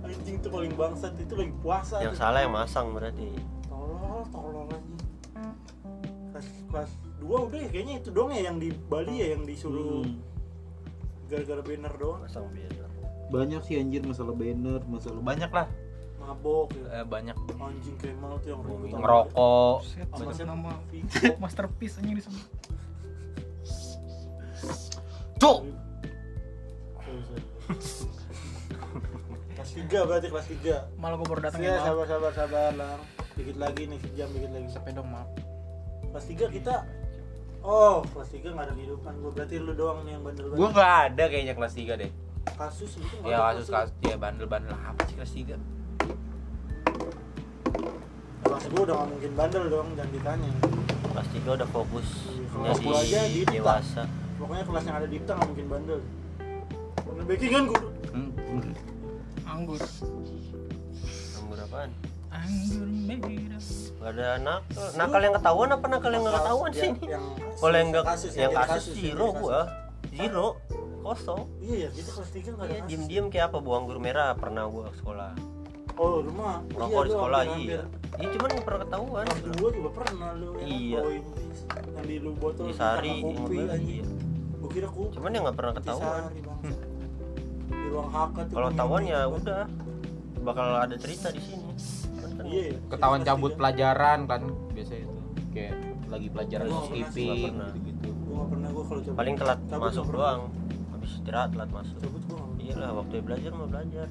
[0.04, 2.20] anjing tuh paling bangsat itu lagi puasa Yang tuh.
[2.20, 3.30] salah yang masang berarti.
[3.66, 5.00] tolol tolol anjing
[6.32, 10.04] kelas kelas dua udah ya kayaknya itu doang ya yang di Bali ya yang disuruh
[10.04, 10.20] Hmm.
[11.28, 12.70] gara-gara banner doang Masang biar.
[13.30, 15.68] banyak sih anjir masalah banner masalah banyak lah
[16.32, 17.04] mabok ya.
[17.04, 17.36] Eh, banyak.
[17.60, 20.52] Anjing Kemal tuh yang ribut ngerokok sama sebut siapa?
[20.56, 20.72] nama
[21.44, 22.44] masterpiece anjing disebut.
[25.42, 25.60] cuk
[29.58, 30.76] kelas tiga berarti kelas tiga.
[31.02, 31.74] Malah gue baru datang ya ya.
[31.78, 31.86] maaf.
[31.90, 33.00] sabar sabar sabar lang
[33.36, 34.68] dikit lagi nih sejam dikit lagi.
[34.72, 35.28] Sampai dong maaf.
[36.14, 36.76] kelas tiga kita
[37.66, 39.32] oh kelas tiga nggak ada kehidupan gua.
[39.34, 42.12] Berarti lu doang nih yang bandel gue nggak ada kayaknya kelas 3 deh.
[42.58, 43.94] Kasus itu nggak ya kasus kasus.
[44.06, 44.74] ya bandel-bandel.
[44.78, 45.81] Apa sih kelas 3
[48.68, 50.52] gua udah nggak mungkin bandel dong jangan ditanya
[51.04, 52.08] Kelas 3 udah fokus
[52.48, 53.52] Kalau jadi gua aja Dipta.
[53.52, 54.04] dewasa.
[54.36, 56.00] pokoknya kelas yang ada Dipta nggak mungkin bandel
[56.98, 57.82] bandel backingan gua
[58.12, 58.28] Hmm,
[59.46, 59.80] Anggur.
[61.34, 61.90] Anggur apaan?
[62.30, 63.64] Anggur merah.
[63.94, 64.88] Gak ada nakal.
[64.94, 66.92] Nakal yang ketahuan apa nakal yang nggak ketahuan sih?
[66.92, 69.60] Yang- yang kasus, Kalau yang nggak kasus, yang kasus zero gua.
[70.10, 70.48] Zero.
[71.02, 71.42] Kosong.
[71.60, 72.90] iya ya kita kelas tiga nggak ada Iya, kasus.
[72.92, 75.32] diem-diem kayak apa buang anggur merah pernah gua ke sekolah.
[75.98, 76.56] Oh rumah?
[76.72, 77.82] Rokok di lu sekolah iya.
[78.20, 79.26] Iya cuman pernah ketahuan.
[79.58, 81.02] dua juga pernah lu yang Iya.
[81.02, 83.74] yang di lu botol Di Sari, sama kopi iya.
[83.76, 84.06] anjing.
[84.60, 85.12] Gua kira kopi.
[85.16, 86.22] Cuman yang nggak pernah di ketahuan.
[86.22, 86.84] Sari bangsa
[87.72, 89.64] di ruang HK tuh Kalau ketahuan ya udah.
[90.42, 91.72] Bakal ada cerita di sini.
[92.20, 92.44] Kan kan.
[92.46, 92.62] Iya.
[92.62, 94.42] Ya ketahuan cabut pelajaran kan?
[94.76, 95.20] Biasa itu.
[95.52, 95.74] Kayak
[96.12, 98.10] lagi pelajaran skipping gitu-gitu.
[98.32, 100.42] Pernah gua kalau paling telat masuk doang.
[100.92, 101.96] Habis istirahat telat masuk.
[102.00, 104.08] cabut gua nggak Iya lah waktu belajar mau belajar.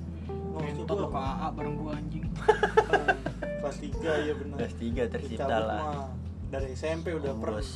[0.62, 0.70] Pernah.
[0.70, 2.24] Nggak, Entot gua ke AA bareng gua anjing.
[3.61, 6.08] kelas tiga ya benar Kelas 3 tercipta lah.
[6.48, 7.70] dari SMP udah pernah Bos.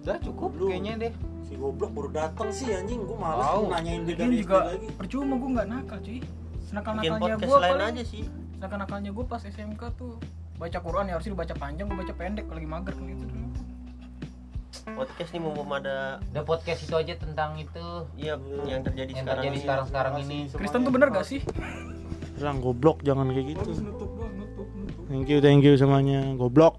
[0.00, 0.66] udah cukup Lu.
[0.66, 4.70] kayaknya deh si goblok baru datang sih anjing gua malas mau nanyain dia dari juga
[4.70, 6.18] lagi percuma gua nggak nakal cuy.
[6.18, 8.24] Bikin Senakal-nakalnya podcast gua lain aja sih.
[8.52, 10.12] senakal-nakalnya gua pas SMK tuh
[10.56, 13.46] baca Quran ya harusnya dibaca panjang gua baca pendek kalau lagi mager kan gitu dulu.
[14.84, 17.86] Podcast nih mumpung ada udah podcast itu aja tentang itu
[18.18, 18.36] iya
[18.68, 19.64] yang terjadi yang sekarang terjadi ini.
[19.64, 21.40] sekarang sekarang ini Kristen tuh bener gak sih?
[22.40, 25.04] Lang goblok jangan kayak gitu nutup doang, nutup, nutup.
[25.08, 26.76] thank you thank you semuanya goblok